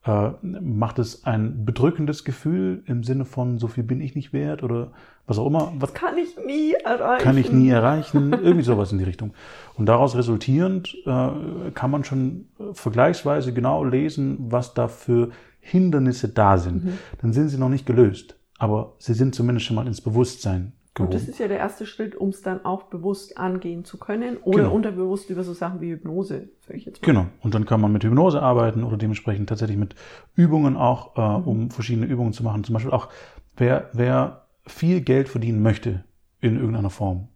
Äh, 0.03 0.31
macht 0.41 0.97
es 0.97 1.25
ein 1.25 1.63
bedrückendes 1.63 2.23
Gefühl 2.23 2.81
im 2.87 3.03
Sinne 3.03 3.25
von, 3.25 3.59
so 3.59 3.67
viel 3.67 3.83
bin 3.83 4.01
ich 4.01 4.15
nicht 4.15 4.33
wert 4.33 4.63
oder 4.63 4.93
was 5.27 5.37
auch 5.37 5.45
immer? 5.45 5.71
Was 5.77 5.93
kann 5.93 6.17
ich 6.17 6.35
nie 6.43 6.73
erreichen? 6.73 7.23
Kann 7.23 7.37
ich 7.37 7.51
nie 7.51 7.69
erreichen? 7.69 8.33
Irgendwie 8.33 8.63
sowas 8.63 8.91
in 8.91 8.97
die 8.97 9.03
Richtung. 9.03 9.33
Und 9.75 9.85
daraus 9.85 10.15
resultierend 10.15 10.95
äh, 11.05 11.71
kann 11.75 11.91
man 11.91 12.03
schon 12.03 12.47
vergleichsweise 12.73 13.53
genau 13.53 13.83
lesen, 13.83 14.37
was 14.49 14.73
da 14.73 14.87
für 14.87 15.29
Hindernisse 15.59 16.29
da 16.29 16.57
sind. 16.57 16.85
Mhm. 16.85 16.97
Dann 17.21 17.33
sind 17.33 17.49
sie 17.49 17.59
noch 17.59 17.69
nicht 17.69 17.85
gelöst 17.85 18.37
aber 18.57 18.95
sie 18.99 19.13
sind 19.13 19.35
zumindest 19.35 19.65
schon 19.65 19.75
mal 19.75 19.87
ins 19.87 20.01
Bewusstsein 20.01 20.73
gehoben. 20.93 21.13
Und 21.13 21.21
das 21.21 21.27
ist 21.27 21.39
ja 21.39 21.47
der 21.47 21.57
erste 21.57 21.85
Schritt, 21.85 22.15
um 22.15 22.29
es 22.29 22.41
dann 22.41 22.65
auch 22.65 22.83
bewusst 22.83 23.37
angehen 23.37 23.85
zu 23.85 23.97
können 23.97 24.37
oder 24.37 24.63
genau. 24.63 24.75
unterbewusst 24.75 25.29
über 25.29 25.43
so 25.43 25.53
Sachen 25.53 25.81
wie 25.81 25.91
Hypnose, 25.91 26.49
sage 26.65 26.77
ich 26.77 26.85
jetzt 26.85 27.01
mal. 27.01 27.05
Genau, 27.05 27.27
und 27.41 27.55
dann 27.55 27.65
kann 27.65 27.81
man 27.81 27.91
mit 27.91 28.03
Hypnose 28.03 28.41
arbeiten 28.41 28.83
oder 28.83 28.97
dementsprechend 28.97 29.49
tatsächlich 29.49 29.77
mit 29.77 29.95
Übungen 30.35 30.75
auch, 30.75 31.15
äh, 31.15 31.39
mhm. 31.39 31.47
um 31.47 31.71
verschiedene 31.71 32.07
Übungen 32.07 32.33
zu 32.33 32.43
machen. 32.43 32.63
Zum 32.63 32.73
Beispiel 32.73 32.91
auch, 32.91 33.09
wer, 33.55 33.89
wer 33.93 34.47
viel 34.65 35.01
Geld 35.01 35.29
verdienen 35.29 35.61
möchte, 35.61 36.03
in 36.39 36.55
irgendeiner 36.55 36.89
Form, 36.89 37.29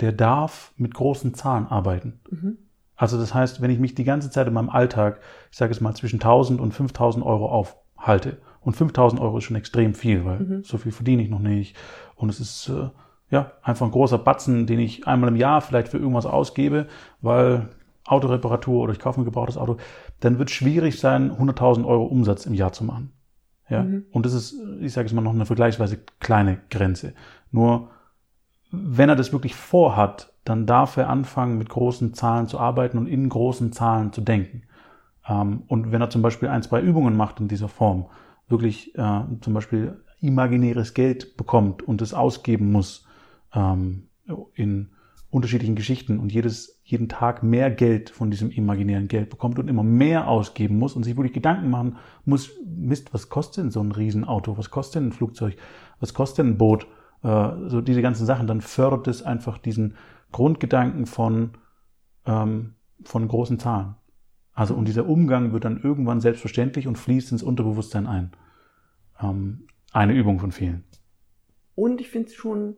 der 0.00 0.12
darf 0.12 0.72
mit 0.76 0.94
großen 0.94 1.34
Zahlen 1.34 1.66
arbeiten. 1.66 2.20
Mhm. 2.30 2.58
Also 2.94 3.18
das 3.18 3.32
heißt, 3.32 3.62
wenn 3.62 3.70
ich 3.70 3.78
mich 3.78 3.94
die 3.94 4.04
ganze 4.04 4.30
Zeit 4.30 4.46
in 4.48 4.54
meinem 4.54 4.70
Alltag, 4.70 5.20
ich 5.50 5.56
sage 5.56 5.72
es 5.72 5.80
mal, 5.80 5.94
zwischen 5.94 6.16
1000 6.16 6.60
und 6.60 6.72
5000 6.72 7.24
Euro 7.24 7.48
aufhalte, 7.48 8.38
und 8.68 8.74
5000 8.74 9.18
Euro 9.22 9.38
ist 9.38 9.44
schon 9.44 9.56
extrem 9.56 9.94
viel, 9.94 10.26
weil 10.26 10.40
mhm. 10.40 10.62
so 10.62 10.76
viel 10.76 10.92
verdiene 10.92 11.22
ich 11.22 11.30
noch 11.30 11.38
nicht. 11.38 11.74
Und 12.16 12.28
es 12.28 12.38
ist 12.38 12.68
äh, 12.68 12.90
ja 13.30 13.52
einfach 13.62 13.86
ein 13.86 13.92
großer 13.92 14.18
Batzen, 14.18 14.66
den 14.66 14.78
ich 14.78 15.06
einmal 15.06 15.30
im 15.30 15.36
Jahr 15.36 15.62
vielleicht 15.62 15.88
für 15.88 15.96
irgendwas 15.96 16.26
ausgebe, 16.26 16.86
weil 17.22 17.70
Autoreparatur 18.04 18.82
oder 18.82 18.92
ich 18.92 18.98
kaufe 18.98 19.22
ein 19.22 19.24
gebrauchtes 19.24 19.56
Auto, 19.56 19.78
dann 20.20 20.38
wird 20.38 20.50
es 20.50 20.54
schwierig 20.54 21.00
sein, 21.00 21.32
100.000 21.32 21.86
Euro 21.86 22.04
Umsatz 22.04 22.44
im 22.44 22.52
Jahr 22.52 22.74
zu 22.74 22.84
machen. 22.84 23.12
Ja, 23.70 23.84
mhm. 23.84 24.04
und 24.10 24.26
das 24.26 24.34
ist, 24.34 24.54
ich 24.82 24.92
sage 24.92 25.06
es 25.06 25.14
mal, 25.14 25.22
noch 25.22 25.32
eine 25.32 25.46
vergleichsweise 25.46 26.00
kleine 26.20 26.58
Grenze. 26.68 27.14
Nur 27.50 27.88
wenn 28.70 29.08
er 29.08 29.16
das 29.16 29.32
wirklich 29.32 29.54
vorhat, 29.54 30.34
dann 30.44 30.66
darf 30.66 30.98
er 30.98 31.08
anfangen, 31.08 31.56
mit 31.56 31.70
großen 31.70 32.12
Zahlen 32.12 32.48
zu 32.48 32.58
arbeiten 32.58 32.98
und 32.98 33.06
in 33.06 33.30
großen 33.30 33.72
Zahlen 33.72 34.12
zu 34.12 34.20
denken. 34.20 34.64
Ähm, 35.26 35.62
und 35.68 35.90
wenn 35.90 36.02
er 36.02 36.10
zum 36.10 36.20
Beispiel 36.20 36.50
ein, 36.50 36.62
zwei 36.62 36.82
Übungen 36.82 37.16
macht 37.16 37.40
in 37.40 37.48
dieser 37.48 37.68
Form, 37.68 38.10
wirklich 38.48 38.94
äh, 38.96 39.22
zum 39.40 39.54
Beispiel 39.54 40.02
imaginäres 40.20 40.94
Geld 40.94 41.36
bekommt 41.36 41.82
und 41.82 42.02
es 42.02 42.14
ausgeben 42.14 42.72
muss 42.72 43.06
ähm, 43.54 44.08
in 44.54 44.90
unterschiedlichen 45.30 45.76
Geschichten 45.76 46.18
und 46.18 46.32
jedes, 46.32 46.80
jeden 46.84 47.08
Tag 47.08 47.42
mehr 47.42 47.70
Geld 47.70 48.10
von 48.10 48.30
diesem 48.30 48.50
imaginären 48.50 49.08
Geld 49.08 49.28
bekommt 49.28 49.58
und 49.58 49.68
immer 49.68 49.82
mehr 49.82 50.26
ausgeben 50.28 50.78
muss 50.78 50.94
und 50.96 51.04
sich 51.04 51.16
wirklich 51.16 51.34
Gedanken 51.34 51.68
machen 51.68 51.96
muss, 52.24 52.50
Mist, 52.64 53.12
was 53.12 53.28
kostet 53.28 53.64
denn 53.64 53.70
so 53.70 53.80
ein 53.80 53.92
Riesenauto, 53.92 54.56
was 54.56 54.70
kostet 54.70 54.96
denn 54.96 55.08
ein 55.08 55.12
Flugzeug, 55.12 55.56
was 56.00 56.14
kostet 56.14 56.38
denn 56.38 56.52
ein 56.52 56.58
Boot, 56.58 56.86
äh, 57.22 57.50
so 57.66 57.82
diese 57.82 58.00
ganzen 58.00 58.24
Sachen, 58.24 58.46
dann 58.46 58.62
fördert 58.62 59.06
es 59.06 59.22
einfach 59.22 59.58
diesen 59.58 59.96
Grundgedanken 60.32 61.04
von, 61.04 61.50
ähm, 62.24 62.74
von 63.04 63.28
großen 63.28 63.58
Zahlen. 63.58 63.96
Also 64.58 64.74
und 64.74 64.88
dieser 64.88 65.06
Umgang 65.06 65.52
wird 65.52 65.64
dann 65.64 65.80
irgendwann 65.80 66.20
selbstverständlich 66.20 66.88
und 66.88 66.98
fließt 66.98 67.30
ins 67.30 67.44
Unterbewusstsein 67.44 68.08
ein. 68.08 68.32
Ähm, 69.22 69.68
eine 69.92 70.14
Übung 70.14 70.40
von 70.40 70.50
vielen. 70.50 70.82
Und 71.76 72.00
ich 72.00 72.08
finde 72.08 72.26
es 72.26 72.34
schon, 72.34 72.76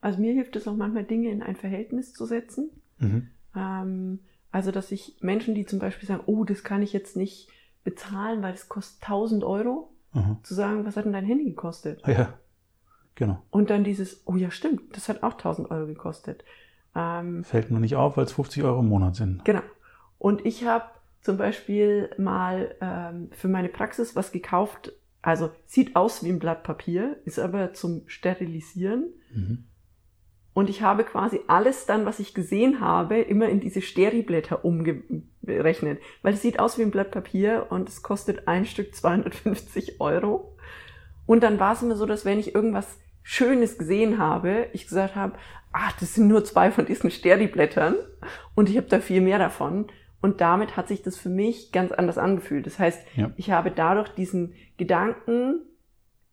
also 0.00 0.20
mir 0.20 0.32
hilft 0.32 0.56
es 0.56 0.66
auch 0.66 0.74
manchmal 0.74 1.04
Dinge 1.04 1.30
in 1.30 1.40
ein 1.40 1.54
Verhältnis 1.54 2.14
zu 2.14 2.26
setzen. 2.26 2.70
Mhm. 2.98 3.28
Ähm, 3.54 4.18
also 4.50 4.72
dass 4.72 4.90
ich 4.90 5.18
Menschen, 5.20 5.54
die 5.54 5.66
zum 5.66 5.78
Beispiel 5.78 6.08
sagen, 6.08 6.24
oh, 6.26 6.42
das 6.42 6.64
kann 6.64 6.82
ich 6.82 6.92
jetzt 6.92 7.16
nicht 7.16 7.48
bezahlen, 7.84 8.42
weil 8.42 8.54
es 8.54 8.68
kostet 8.68 9.00
1000 9.04 9.44
Euro, 9.44 9.92
mhm. 10.12 10.38
zu 10.42 10.54
sagen, 10.54 10.84
was 10.84 10.96
hat 10.96 11.04
denn 11.04 11.12
dein 11.12 11.24
Handy 11.24 11.44
gekostet? 11.44 12.02
Ja, 12.08 12.40
genau. 13.14 13.40
Und 13.50 13.70
dann 13.70 13.84
dieses, 13.84 14.26
oh 14.26 14.34
ja, 14.34 14.50
stimmt, 14.50 14.96
das 14.96 15.08
hat 15.08 15.22
auch 15.22 15.34
1000 15.34 15.70
Euro 15.70 15.86
gekostet. 15.86 16.42
Ähm, 16.96 17.44
Fällt 17.44 17.70
nur 17.70 17.78
nicht 17.78 17.94
auf, 17.94 18.16
weil 18.16 18.24
es 18.24 18.32
50 18.32 18.64
Euro 18.64 18.80
im 18.80 18.88
Monat 18.88 19.14
sind. 19.14 19.44
Genau. 19.44 19.62
Und 20.18 20.44
ich 20.44 20.66
habe 20.66 20.86
zum 21.22 21.36
Beispiel 21.36 22.10
mal 22.18 22.74
ähm, 22.80 23.30
für 23.32 23.48
meine 23.48 23.68
Praxis 23.68 24.16
was 24.16 24.32
gekauft. 24.32 24.92
Also 25.22 25.50
sieht 25.66 25.96
aus 25.96 26.24
wie 26.24 26.30
ein 26.30 26.38
Blatt 26.38 26.62
Papier, 26.62 27.18
ist 27.24 27.38
aber 27.38 27.74
zum 27.74 28.02
Sterilisieren. 28.06 29.12
Mhm. 29.32 29.64
Und 30.52 30.68
ich 30.68 30.82
habe 30.82 31.04
quasi 31.04 31.40
alles 31.46 31.86
dann, 31.86 32.06
was 32.06 32.18
ich 32.18 32.34
gesehen 32.34 32.80
habe, 32.80 33.20
immer 33.20 33.48
in 33.48 33.60
diese 33.60 33.82
Steriblätter 33.82 34.64
umgerechnet. 34.64 36.00
Weil 36.22 36.34
es 36.34 36.42
sieht 36.42 36.58
aus 36.58 36.78
wie 36.78 36.82
ein 36.82 36.90
Blatt 36.90 37.12
Papier 37.12 37.66
und 37.70 37.88
es 37.88 38.02
kostet 38.02 38.48
ein 38.48 38.64
Stück 38.64 38.94
250 38.94 40.00
Euro. 40.00 40.56
Und 41.26 41.42
dann 41.42 41.60
war 41.60 41.74
es 41.74 41.82
immer 41.82 41.96
so, 41.96 42.06
dass 42.06 42.24
wenn 42.24 42.40
ich 42.40 42.54
irgendwas 42.54 42.98
Schönes 43.22 43.78
gesehen 43.78 44.18
habe, 44.18 44.68
ich 44.72 44.88
gesagt 44.88 45.14
habe, 45.14 45.34
ach, 45.72 45.92
das 46.00 46.14
sind 46.14 46.26
nur 46.26 46.44
zwei 46.44 46.70
von 46.72 46.86
diesen 46.86 47.10
Steriblättern 47.10 47.94
und 48.54 48.68
ich 48.68 48.76
habe 48.76 48.88
da 48.88 49.00
viel 49.00 49.20
mehr 49.20 49.38
davon. 49.38 49.86
Und 50.22 50.40
damit 50.40 50.76
hat 50.76 50.88
sich 50.88 51.02
das 51.02 51.16
für 51.16 51.30
mich 51.30 51.72
ganz 51.72 51.92
anders 51.92 52.18
angefühlt. 52.18 52.66
Das 52.66 52.78
heißt, 52.78 53.02
ja. 53.16 53.30
ich 53.36 53.50
habe 53.50 53.70
dadurch 53.70 54.10
diesen 54.10 54.54
Gedanken, 54.76 55.62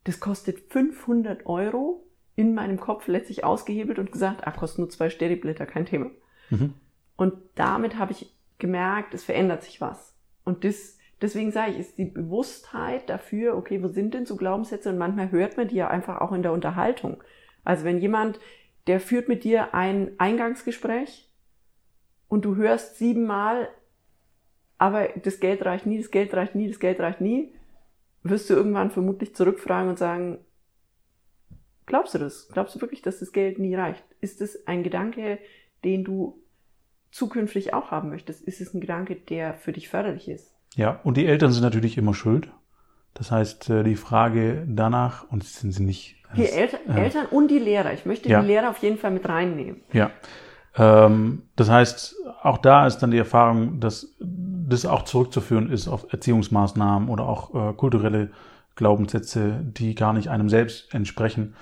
das 0.04 0.20
kostet 0.20 0.60
500 0.72 1.46
Euro, 1.46 2.04
in 2.38 2.54
meinem 2.54 2.80
Kopf 2.80 3.08
letztlich 3.08 3.44
ausgehebelt 3.44 3.98
und 3.98 4.12
gesagt, 4.12 4.46
ah, 4.46 4.52
kostet 4.52 4.80
nur 4.80 4.90
zwei 4.90 5.10
Steriblätter, 5.10 5.66
kein 5.66 5.88
Thema. 5.88 6.12
Mhm. 6.52 6.76
Und 7.16 7.34
damit 7.56 7.98
habe 7.98 8.12
ich 8.12 8.32
gemerkt, 8.60 9.16
es 9.16 9.24
verändert 9.24 9.64
sich 9.64 9.82
was. 9.82 10.16
Und 10.44 10.64
das, 10.64 11.00
deswegen 11.20 11.52
sage 11.52 11.72
ich, 11.72 11.80
ist 11.80 11.98
die 11.98 12.06
Bewusstheit 12.06 13.10
dafür, 13.10 13.58
okay, 13.58 13.82
wo 13.82 13.88
sind 13.88 14.14
denn 14.14 14.28
so 14.28 14.36
Glaubenssätze? 14.36 14.90
Und 14.90 15.00
manchmal 15.00 15.32
hört 15.32 15.58
man 15.58 15.68
die 15.68 15.78
ja 15.78 15.88
einfach 15.88 16.22
auch 16.22 16.32
in 16.32 16.44
der 16.44 16.54
Unterhaltung. 16.54 17.24
Also 17.64 17.86
wenn 17.86 17.98
jemand, 17.98 18.40
der 18.86 19.00
führt 19.00 19.28
mit 19.28 19.44
dir 19.44 19.74
ein 19.74 20.12
Eingangsgespräch 20.20 21.27
und 22.28 22.46
du 22.46 22.56
hörst 22.56 22.98
siebenmal, 22.98 23.70
aber 24.78 25.10
das 25.24 25.40
Geld 25.40 25.66
reicht 25.66 25.86
nie, 25.86 25.98
das 25.98 26.12
Geld 26.12 26.34
reicht 26.34 26.56
nie, 26.56 26.68
das 26.68 26.80
Geld 26.80 27.00
reicht 27.00 27.22
nie, 27.22 27.54
wirst 28.24 28.50
du 28.50 28.54
irgendwann 28.54 28.92
vermutlich 28.92 29.36
zurückfragen 29.36 29.90
und 29.90 29.98
sagen, 29.98 30.40
glaubst 31.86 32.14
du 32.14 32.20
das? 32.20 32.50
Glaubst 32.50 32.76
du 32.76 32.82
wirklich, 32.82 33.02
dass 33.02 33.20
das 33.20 33.32
Geld 33.32 33.60
nie 33.60 33.76
reicht? 33.76 34.04
Ist 34.22 34.42
es 34.42 34.68
ein 34.68 34.84
Gedanke, 34.84 35.40
den 35.84 36.04
du 36.04 36.42
zukünftig 37.12 37.74
auch 37.74 37.92
haben 37.92 38.10
möchtest? 38.10 38.42
Ist 38.42 38.62
es 38.62 38.74
ein 38.74 38.82
Gedanke, 38.82 39.16
der 39.16 39.54
für 39.56 39.72
dich 39.72 39.90
förderlich 39.90 40.28
ist? 40.28 40.54
Ja, 40.76 41.00
und 41.04 41.18
die 41.18 41.26
Eltern 41.26 41.52
sind 41.52 41.64
natürlich 41.64 41.98
immer 41.98 42.14
schuld. 42.14 42.52
Das 43.14 43.32
heißt, 43.32 43.70
äh, 43.72 43.84
die 43.84 43.96
Frage 43.96 44.66
danach, 44.68 45.30
und 45.32 45.44
sind 45.44 45.72
sie 45.72 45.84
nicht. 45.84 46.18
Die 46.36 46.46
Eltern, 46.46 46.82
äh, 46.88 47.06
Eltern 47.06 47.26
und 47.26 47.48
die 47.50 47.58
Lehrer. 47.58 47.94
Ich 47.94 48.06
möchte 48.06 48.30
ja. 48.30 48.42
die 48.42 48.48
Lehrer 48.48 48.70
auf 48.70 48.78
jeden 48.80 48.98
Fall 48.98 49.12
mit 49.12 49.28
reinnehmen. 49.28 49.82
Ja. 49.92 50.12
Ähm, 50.78 51.44
das 51.56 51.70
heißt, 51.70 52.16
auch 52.42 52.58
da 52.60 52.86
ist 52.88 53.00
dann 53.00 53.12
die 53.12 53.18
Erfahrung, 53.18 53.80
dass 53.80 54.16
das 54.20 54.86
auch 54.86 55.04
zurückzuführen 55.04 55.72
ist 55.72 55.88
auf 55.88 56.12
Erziehungsmaßnahmen 56.12 57.10
oder 57.10 57.28
auch 57.28 57.54
äh, 57.54 57.74
kulturelle 57.74 58.32
Glaubenssätze, 58.76 59.60
die 59.64 59.96
gar 59.96 60.14
nicht 60.14 60.30
einem 60.30 60.50
selbst 60.50 60.94
entsprechen. 60.94 61.56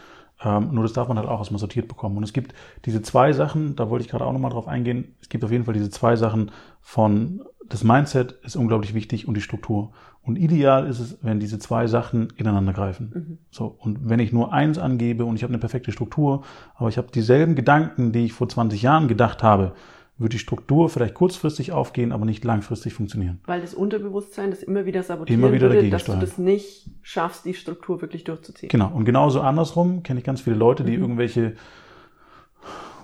Ähm, 0.43 0.73
nur 0.73 0.83
das 0.83 0.93
darf 0.93 1.07
man 1.07 1.17
halt 1.17 1.29
auch 1.29 1.39
erstmal 1.39 1.59
sortiert 1.59 1.87
bekommen. 1.87 2.17
Und 2.17 2.23
es 2.23 2.33
gibt 2.33 2.53
diese 2.85 3.01
zwei 3.01 3.31
Sachen, 3.31 3.75
da 3.75 3.89
wollte 3.89 4.05
ich 4.05 4.11
gerade 4.11 4.25
auch 4.25 4.33
nochmal 4.33 4.51
drauf 4.51 4.67
eingehen. 4.67 5.15
Es 5.21 5.29
gibt 5.29 5.43
auf 5.43 5.51
jeden 5.51 5.63
Fall 5.65 5.73
diese 5.73 5.89
zwei 5.89 6.15
Sachen 6.15 6.51
von, 6.81 7.43
das 7.69 7.83
Mindset 7.83 8.33
ist 8.43 8.55
unglaublich 8.55 8.93
wichtig 8.93 9.27
und 9.27 9.35
die 9.35 9.41
Struktur. 9.41 9.91
Und 10.21 10.37
ideal 10.37 10.87
ist 10.87 10.99
es, 10.99 11.17
wenn 11.21 11.39
diese 11.39 11.59
zwei 11.59 11.87
Sachen 11.87 12.29
ineinander 12.35 12.73
greifen. 12.73 13.11
Mhm. 13.13 13.37
So. 13.51 13.75
Und 13.79 14.09
wenn 14.09 14.19
ich 14.19 14.33
nur 14.33 14.53
eins 14.53 14.77
angebe 14.77 15.25
und 15.25 15.35
ich 15.35 15.43
habe 15.43 15.51
eine 15.51 15.59
perfekte 15.59 15.91
Struktur, 15.91 16.43
aber 16.75 16.89
ich 16.89 16.97
habe 16.97 17.11
dieselben 17.13 17.55
Gedanken, 17.55 18.11
die 18.11 18.25
ich 18.25 18.33
vor 18.33 18.49
20 18.49 18.81
Jahren 18.81 19.07
gedacht 19.07 19.43
habe, 19.43 19.73
wird 20.17 20.33
die 20.33 20.39
Struktur 20.39 20.89
vielleicht 20.89 21.13
kurzfristig 21.13 21.73
aufgehen, 21.73 22.11
aber 22.11 22.25
nicht 22.25 22.43
langfristig 22.45 22.93
funktionieren. 22.93 23.41
Weil 23.45 23.61
das 23.61 23.73
Unterbewusstsein 23.73 24.49
das 24.49 24.63
immer 24.63 24.85
wieder 24.85 25.03
sabotieren 25.03 25.41
immer 25.41 25.51
wieder 25.51 25.69
würde, 25.69 25.89
dass 25.89 26.03
steuern. 26.03 26.21
du 26.21 26.25
das 26.25 26.37
nicht 26.37 26.89
schaffst, 27.01 27.45
die 27.45 27.53
Struktur 27.53 28.01
wirklich 28.01 28.23
durchzuziehen. 28.23 28.69
Genau. 28.69 28.91
Und 28.93 29.03
genauso 29.05 29.41
andersrum 29.41 30.03
kenne 30.03 30.19
ich 30.19 30.25
ganz 30.25 30.41
viele 30.41 30.55
Leute, 30.55 30.83
die 30.83 30.95
mhm. 30.95 31.03
irgendwelche 31.03 31.55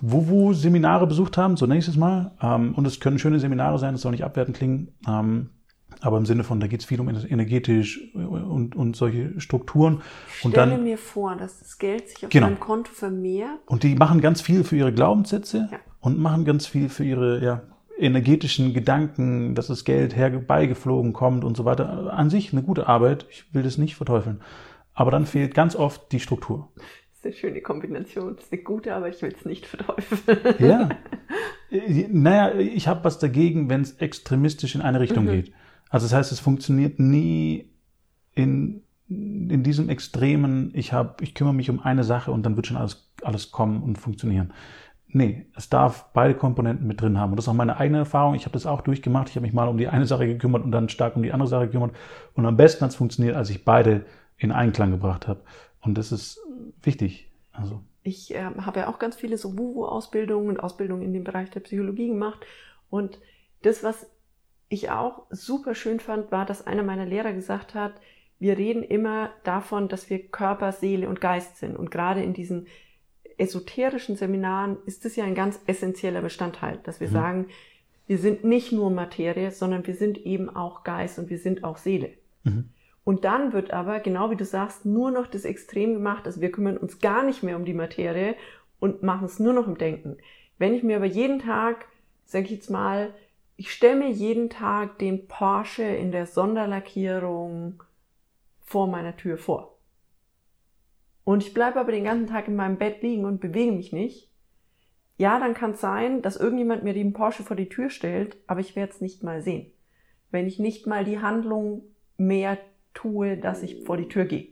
Wuwu-Seminare 0.02 1.08
besucht 1.08 1.38
haben, 1.38 1.58
so 1.58 1.66
nenne 1.66 1.80
ich 1.80 1.88
es 1.88 1.98
mal. 1.98 2.32
Ähm, 2.42 2.74
und 2.76 2.86
es 2.86 3.00
können 3.00 3.20
schöne 3.20 3.40
Seminare 3.40 3.80
sein, 3.80 3.94
das 3.94 4.02
soll 4.02 4.12
nicht 4.12 4.24
abwertend 4.24 4.58
klingen. 4.58 4.90
Ähm, 5.08 5.50
aber 6.00 6.18
im 6.18 6.26
Sinne 6.26 6.44
von, 6.44 6.60
da 6.60 6.68
geht 6.68 6.80
es 6.80 6.86
viel 6.86 7.00
um 7.00 7.10
energetisch 7.10 8.02
und, 8.16 8.76
und 8.76 8.96
solche 8.96 9.40
Strukturen. 9.40 10.02
Und 10.42 10.52
Stelle 10.52 10.72
dann, 10.72 10.84
mir 10.84 10.98
vor, 10.98 11.36
dass 11.36 11.60
das 11.60 11.78
Geld 11.78 12.10
sich 12.10 12.26
auf 12.26 12.32
genau. 12.32 12.48
meinem 12.48 12.60
Konto 12.60 12.92
vermehrt. 12.92 13.60
Und 13.66 13.84
die 13.84 13.94
machen 13.96 14.22
ganz 14.22 14.42
viel 14.42 14.64
für 14.64 14.78
ihre 14.78 14.94
Glaubenssätze. 14.94 15.70
Ja 15.72 15.78
und 16.02 16.20
machen 16.20 16.44
ganz 16.44 16.66
viel 16.66 16.90
für 16.90 17.06
ihre 17.06 17.42
ja, 17.42 17.62
energetischen 17.98 18.74
Gedanken, 18.74 19.56
dass 19.56 19.68
das 19.68 19.86
Geld 19.86 20.16
herbeigeflogen 20.16 21.14
kommt 21.14 21.46
und 21.46 21.56
so 21.56 21.64
weiter. 21.64 22.12
An 22.14 22.30
sich 22.30 22.52
eine 22.52 22.64
gute 22.64 22.88
Arbeit, 22.88 23.28
ich 23.30 23.54
will 23.54 23.64
das 23.64 23.78
nicht 23.78 23.96
verteufeln. 23.96 24.42
Aber 24.94 25.12
dann 25.12 25.26
fehlt 25.26 25.54
ganz 25.54 25.76
oft 25.76 26.12
die 26.12 26.20
Struktur. 26.20 26.74
Das 27.22 27.34
ist 27.34 27.44
eine 27.44 27.52
schöne 27.52 27.62
Kombination. 27.62 28.36
Das 28.36 28.46
ist 28.46 28.54
eine 28.54 28.64
gute 28.64 28.96
Arbeit, 28.96 29.16
ich 29.16 29.22
will 29.22 29.34
es 29.38 29.46
nicht 29.46 29.66
verteufeln. 29.66 30.40
Ja. 30.60 30.90
Naja, 32.10 32.60
ich 32.60 32.90
habe 32.90 33.06
was 33.06 33.18
dagegen, 33.18 33.70
wenn 33.70 33.80
es 33.80 33.94
extremistisch 33.94 34.76
in 34.76 34.82
eine 34.82 35.00
Richtung 35.00 35.24
mhm. 35.24 35.30
geht. 35.30 35.54
Also 35.90 36.06
das 36.06 36.14
heißt, 36.14 36.34
es 36.34 36.42
funktioniert 36.42 37.00
nie 37.00 37.70
in, 38.34 38.84
in 39.08 39.64
diesem 39.64 39.88
Extremen, 39.88 40.72
ich, 40.74 40.92
hab, 40.92 41.22
ich 41.22 41.34
kümmere 41.34 41.54
mich 41.54 41.70
um 41.70 41.80
eine 41.80 42.04
Sache 42.04 42.32
und 42.32 42.46
dann 42.46 42.58
wird 42.58 42.68
schon 42.68 42.76
alles, 42.76 43.10
alles 43.24 43.52
kommen 43.52 43.84
und 43.84 43.98
funktionieren. 43.98 44.52
Nee, 45.08 45.46
es 45.56 45.70
darf 45.70 46.12
beide 46.12 46.36
Komponenten 46.36 46.88
mit 46.88 47.00
drin 47.00 47.18
haben. 47.18 47.32
Und 47.32 47.38
das 47.38 47.46
ist 47.46 47.50
auch 47.50 47.54
meine 47.54 47.78
eigene 47.78 48.00
Erfahrung. 48.00 48.36
Ich 48.36 48.44
habe 48.44 48.54
das 48.54 48.66
auch 48.66 48.82
durchgemacht. 48.82 49.30
Ich 49.30 49.36
habe 49.38 49.46
mich 49.46 49.54
mal 49.54 49.70
um 49.70 49.78
die 49.78 49.88
eine 49.88 50.06
Sache 50.06 50.28
gekümmert 50.28 50.66
und 50.66 50.72
dann 50.72 50.90
stark 50.90 51.16
um 51.16 51.24
die 51.24 51.32
andere 51.32 51.48
Sache 51.48 51.68
gekümmert. 51.68 51.96
Und 52.34 52.46
am 52.46 52.58
besten 52.58 52.82
hat 52.84 52.92
es 52.92 52.98
funktioniert, 52.98 53.38
als 53.38 53.50
ich 53.50 53.64
beide 53.64 54.06
in 54.38 54.52
Einklang 54.52 54.92
gebracht 54.92 55.30
habe. 55.30 55.40
Und 55.82 55.98
das 55.98 56.12
ist 56.12 56.38
wichtig. 56.84 57.28
Also. 57.52 57.82
Ich 58.04 58.34
äh, 58.34 58.44
habe 58.44 58.82
ja 58.82 58.88
auch 58.90 59.00
ganz 59.00 59.16
viele 59.16 59.38
so 59.38 59.58
WUWU-Ausbildungen 59.58 60.50
und 60.50 60.60
Ausbildungen 60.60 61.04
in 61.04 61.14
dem 61.14 61.24
Bereich 61.24 61.50
der 61.52 61.60
Psychologie 61.60 62.08
gemacht. 62.08 62.46
Und 62.90 63.20
das, 63.62 63.84
was 63.84 64.08
ich 64.70 64.90
auch 64.90 65.24
super 65.30 65.76
schön 65.76 66.00
fand, 66.00 66.32
war, 66.32 66.46
dass 66.46 66.66
einer 66.66 66.84
meiner 66.84 67.06
Lehrer 67.06 67.34
gesagt 67.34 67.76
hat, 67.76 67.94
wir 68.40 68.58
reden 68.58 68.84
immer 68.84 69.30
davon, 69.44 69.88
dass 69.88 70.10
wir 70.10 70.28
Körper, 70.28 70.72
Seele 70.72 71.08
und 71.08 71.22
Geist 71.22 71.58
sind. 71.58 71.78
Und 71.78 71.92
gerade 71.92 72.24
in 72.24 72.34
diesen 72.34 72.68
esoterischen 73.38 74.16
Seminaren 74.16 74.78
ist 74.86 75.06
das 75.06 75.16
ja 75.16 75.26
ein 75.26 75.36
ganz 75.36 75.60
essentieller 75.68 76.22
Bestandteil, 76.22 76.80
dass 76.84 77.00
wir 77.00 77.10
mhm. 77.10 77.14
sagen, 77.14 77.48
wir 78.08 78.18
sind 78.18 78.44
nicht 78.44 78.72
nur 78.72 78.90
Materie, 78.90 79.52
sondern 79.52 79.86
wir 79.86 79.96
sind 79.96 80.18
eben 80.26 80.50
auch 80.50 80.84
Geist 80.84 81.20
und 81.20 81.30
wir 81.30 81.38
sind 81.38 81.64
auch 81.64 81.78
Seele. 81.78 82.12
Mhm. 82.44 82.70
Und 83.04 83.26
dann 83.26 83.52
wird 83.54 83.72
aber, 83.72 84.00
genau 84.00 84.30
wie 84.30 84.36
du 84.36 84.46
sagst, 84.46 84.86
nur 84.86 85.12
noch 85.12 85.28
das 85.28 85.46
Extrem 85.46 85.94
gemacht. 85.94 86.26
Also 86.26 86.42
wir 86.42 86.52
kümmern 86.52 86.78
uns 86.78 87.00
gar 87.00 87.24
nicht 87.24 87.42
mehr 87.44 87.56
um 87.56 87.66
die 87.66 87.74
Materie 87.74 88.36
und 88.80 89.04
machen 89.04 89.26
es 89.26 89.40
nur 89.40 89.54
noch 89.54 89.68
im 89.68 89.78
Denken. 89.78 90.18
Wenn 90.58 90.74
ich 90.74 90.84
mir 90.84 90.98
aber 90.98 91.06
jeden 91.06 91.40
Tag, 91.40 91.88
sage 92.26 92.46
ich 92.46 92.52
jetzt 92.52 92.70
mal, 92.70 93.14
ich 93.58 93.72
stelle 93.72 93.96
mir 93.96 94.10
jeden 94.10 94.50
Tag 94.50 95.00
den 95.00 95.28
Porsche 95.28 95.84
in 95.84 96.12
der 96.12 96.26
Sonderlackierung 96.26 97.84
vor 98.60 98.88
meiner 98.88 99.18
Tür 99.18 99.38
vor. 99.38 99.78
Und 101.24 101.44
ich 101.44 101.54
bleibe 101.54 101.80
aber 101.80 101.92
den 101.92 102.04
ganzen 102.04 102.28
Tag 102.28 102.48
in 102.48 102.56
meinem 102.56 102.78
Bett 102.78 103.02
liegen 103.02 103.26
und 103.26 103.42
bewege 103.42 103.72
mich 103.72 103.92
nicht. 103.92 104.32
Ja, 105.18 105.40
dann 105.40 105.54
kann 105.54 105.72
es 105.72 105.82
sein, 105.82 106.22
dass 106.22 106.38
irgendjemand 106.38 106.84
mir 106.84 106.94
den 106.94 107.14
Porsche 107.14 107.44
vor 107.44 107.56
die 107.56 107.70
Tür 107.70 107.90
stellt, 107.90 108.38
aber 108.48 108.60
ich 108.60 108.76
werde 108.76 108.92
es 108.92 109.02
nicht 109.02 109.22
mal 109.22 109.42
sehen. 109.42 109.72
Wenn 110.32 110.48
ich 110.48 110.58
nicht 110.58 110.88
mal 110.88 111.06
die 111.06 111.20
Handlung 111.20 111.84
mehr 112.18 112.58
tue, 112.94 113.38
dass 113.38 113.64
ich 113.64 113.84
vor 113.86 113.98
die 113.98 114.08
Tür 114.08 114.26
gehe. 114.26 114.50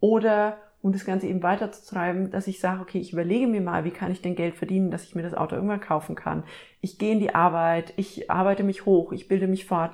Oder 0.00 0.58
um 0.82 0.92
das 0.92 1.04
Ganze 1.04 1.28
eben 1.28 1.42
weiterzutreiben, 1.42 2.30
dass 2.32 2.48
ich 2.48 2.58
sage, 2.58 2.82
okay, 2.82 2.98
ich 2.98 3.12
überlege 3.12 3.46
mir 3.46 3.60
mal, 3.60 3.84
wie 3.84 3.92
kann 3.92 4.10
ich 4.10 4.20
denn 4.20 4.34
Geld 4.34 4.56
verdienen, 4.56 4.90
dass 4.90 5.04
ich 5.04 5.14
mir 5.14 5.22
das 5.22 5.34
Auto 5.34 5.54
irgendwann 5.54 5.80
kaufen 5.80 6.16
kann. 6.16 6.42
Ich 6.80 6.98
gehe 6.98 7.12
in 7.12 7.20
die 7.20 7.34
Arbeit, 7.34 7.94
ich 7.96 8.30
arbeite 8.30 8.64
mich 8.64 8.84
hoch, 8.84 9.12
ich 9.12 9.28
bilde 9.28 9.46
mich 9.46 9.64
fort. 9.64 9.92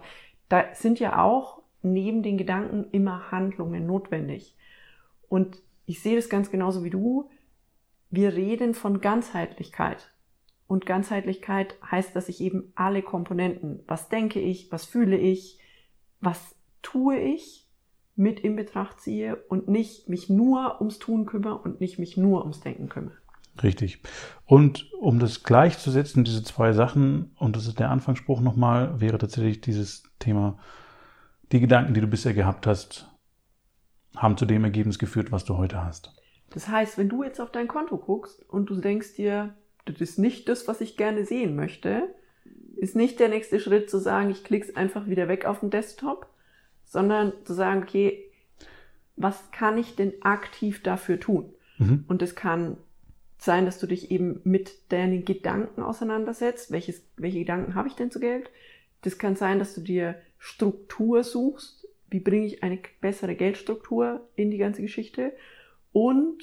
Da 0.48 0.64
sind 0.72 0.98
ja 0.98 1.22
auch 1.22 1.62
neben 1.82 2.22
den 2.22 2.38
Gedanken 2.38 2.87
immer 2.90 3.30
Handlungen 3.30 3.87
notwendig. 3.87 4.56
Und 5.28 5.58
ich 5.84 6.00
sehe 6.00 6.16
das 6.16 6.30
ganz 6.30 6.50
genauso 6.50 6.84
wie 6.84 6.90
du. 6.90 7.28
Wir 8.10 8.34
reden 8.34 8.72
von 8.72 9.02
Ganzheitlichkeit. 9.02 10.10
Und 10.66 10.87
Ganzheitlichkeit 10.87 11.76
heißt, 11.90 12.16
dass 12.16 12.30
ich 12.30 12.40
eben 12.40 12.72
alle 12.75 13.02
Komponenten, 13.02 13.80
was 13.87 14.08
denke 14.08 14.40
ich, 14.40 14.72
was 14.72 14.87
fühle 14.87 15.16
ich, 15.16 15.58
was 16.20 16.54
tue 16.90 17.18
ich, 17.18 17.66
mit 18.16 18.40
in 18.40 18.57
Betracht 18.57 19.00
ziehe 19.00 19.37
und 19.49 19.68
nicht 19.68 20.09
mich 20.09 20.28
nur 20.28 20.80
ums 20.80 20.99
Tun 20.99 21.26
kümmere 21.26 21.59
und 21.59 21.80
nicht 21.80 21.99
mich 21.99 22.16
nur 22.16 22.42
ums 22.42 22.61
Denken 22.61 22.88
kümmere. 22.88 23.16
Richtig. 23.62 24.02
Und 24.45 24.92
um 24.95 25.18
das 25.18 25.45
gleichzusetzen, 25.45 26.25
diese 26.25 26.42
zwei 26.42 26.73
Sachen, 26.73 27.33
und 27.38 27.57
das 27.57 27.66
ist 27.66 27.78
der 27.78 27.90
Anfangsspruch 27.90 28.40
nochmal, 28.40 29.00
wäre 29.00 29.18
tatsächlich 29.18 29.61
dieses 29.61 30.04
Thema, 30.18 30.59
die 31.52 31.61
Gedanken, 31.61 31.95
die 31.95 32.00
du 32.00 32.07
bisher 32.07 32.35
gehabt 32.35 32.66
hast, 32.66 33.09
haben 34.16 34.37
zu 34.37 34.47
dem 34.47 34.64
Ergebnis 34.64 34.99
geführt, 34.99 35.30
was 35.30 35.45
du 35.45 35.57
heute 35.57 35.85
hast. 35.85 36.14
Das 36.50 36.68
heißt, 36.68 36.99
wenn 36.99 37.09
du 37.09 37.23
jetzt 37.23 37.40
auf 37.40 37.52
dein 37.52 37.68
Konto 37.68 37.99
guckst 37.99 38.42
und 38.49 38.71
du 38.71 38.76
denkst 38.76 39.14
dir, 39.14 39.54
das 39.85 40.00
ist 40.00 40.18
nicht 40.18 40.49
das, 40.49 40.66
was 40.66 40.80
ich 40.80 40.97
gerne 40.97 41.25
sehen 41.25 41.54
möchte, 41.54 42.14
ist 42.76 42.97
nicht 42.97 43.21
der 43.21 43.28
nächste 43.28 43.61
Schritt 43.61 43.90
zu 43.90 43.99
sagen, 43.99 44.30
ich 44.30 44.45
klick's 44.45 44.75
einfach 44.75 45.07
wieder 45.07 45.28
weg 45.28 45.45
auf 45.45 45.61
den 45.61 45.71
Desktop, 45.71 46.26
sondern 46.88 47.33
zu 47.45 47.54
sagen, 47.54 47.83
okay, 47.83 48.25
was 49.16 49.50
kann 49.52 49.78
ich 49.78 49.95
denn 49.95 50.14
aktiv 50.23 50.83
dafür 50.83 51.21
tun? 51.21 51.52
Mhm. 51.78 52.04
Und 52.09 52.23
es 52.23 52.35
kann 52.35 52.78
sein, 53.37 53.66
dass 53.66 53.78
du 53.78 53.87
dich 53.87 54.11
eben 54.11 54.40
mit 54.45 54.90
deinen 54.92 55.25
Gedanken 55.25 55.83
auseinandersetzt. 55.83 56.73
Welches, 56.73 57.04
welche 57.16 57.40
Gedanken 57.40 57.75
habe 57.75 57.88
ich 57.88 57.95
denn 57.95 58.11
zu 58.11 58.18
Geld? 58.18 58.50
Das 59.02 59.18
kann 59.18 59.37
sein, 59.37 59.59
dass 59.59 59.75
du 59.75 59.80
dir 59.80 60.16
Struktur 60.38 61.23
suchst. 61.23 61.87
Wie 62.11 62.21
bringe 62.21 62.47
ich 62.47 62.62
eine 62.62 62.78
bessere 63.00 63.35
Geldstruktur 63.35 64.26
in 64.35 64.50
die 64.50 64.59
ganze 64.59 64.83
Geschichte? 64.83 65.33
Und 65.92 66.38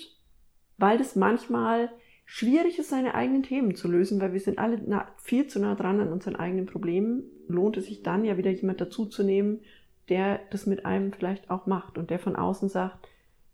weil 0.77 0.97
das 0.97 1.15
manchmal 1.15 1.89
schwierig 2.25 2.79
ist, 2.79 2.89
seine 2.89 3.15
eigenen 3.15 3.43
Themen 3.43 3.75
zu 3.75 3.87
lösen, 3.87 4.19
weil 4.19 4.33
wir 4.33 4.39
sind 4.39 4.57
alle 4.57 4.79
viel 5.17 5.47
zu 5.47 5.59
nah 5.59 5.75
dran 5.75 5.99
an 5.99 6.11
unseren 6.11 6.35
eigenen 6.35 6.65
Problemen, 6.65 7.23
lohnt 7.47 7.77
es 7.77 7.85
sich 7.85 8.03
dann 8.03 8.25
ja 8.25 8.37
wieder 8.37 8.51
jemand 8.51 8.81
dazu 8.81 9.05
zu 9.05 9.23
nehmen, 9.23 9.61
der 10.09 10.39
das 10.51 10.65
mit 10.65 10.85
einem 10.85 11.13
vielleicht 11.13 11.49
auch 11.49 11.65
macht 11.65 11.97
und 11.97 12.09
der 12.09 12.19
von 12.19 12.35
außen 12.35 12.69
sagt, 12.69 13.07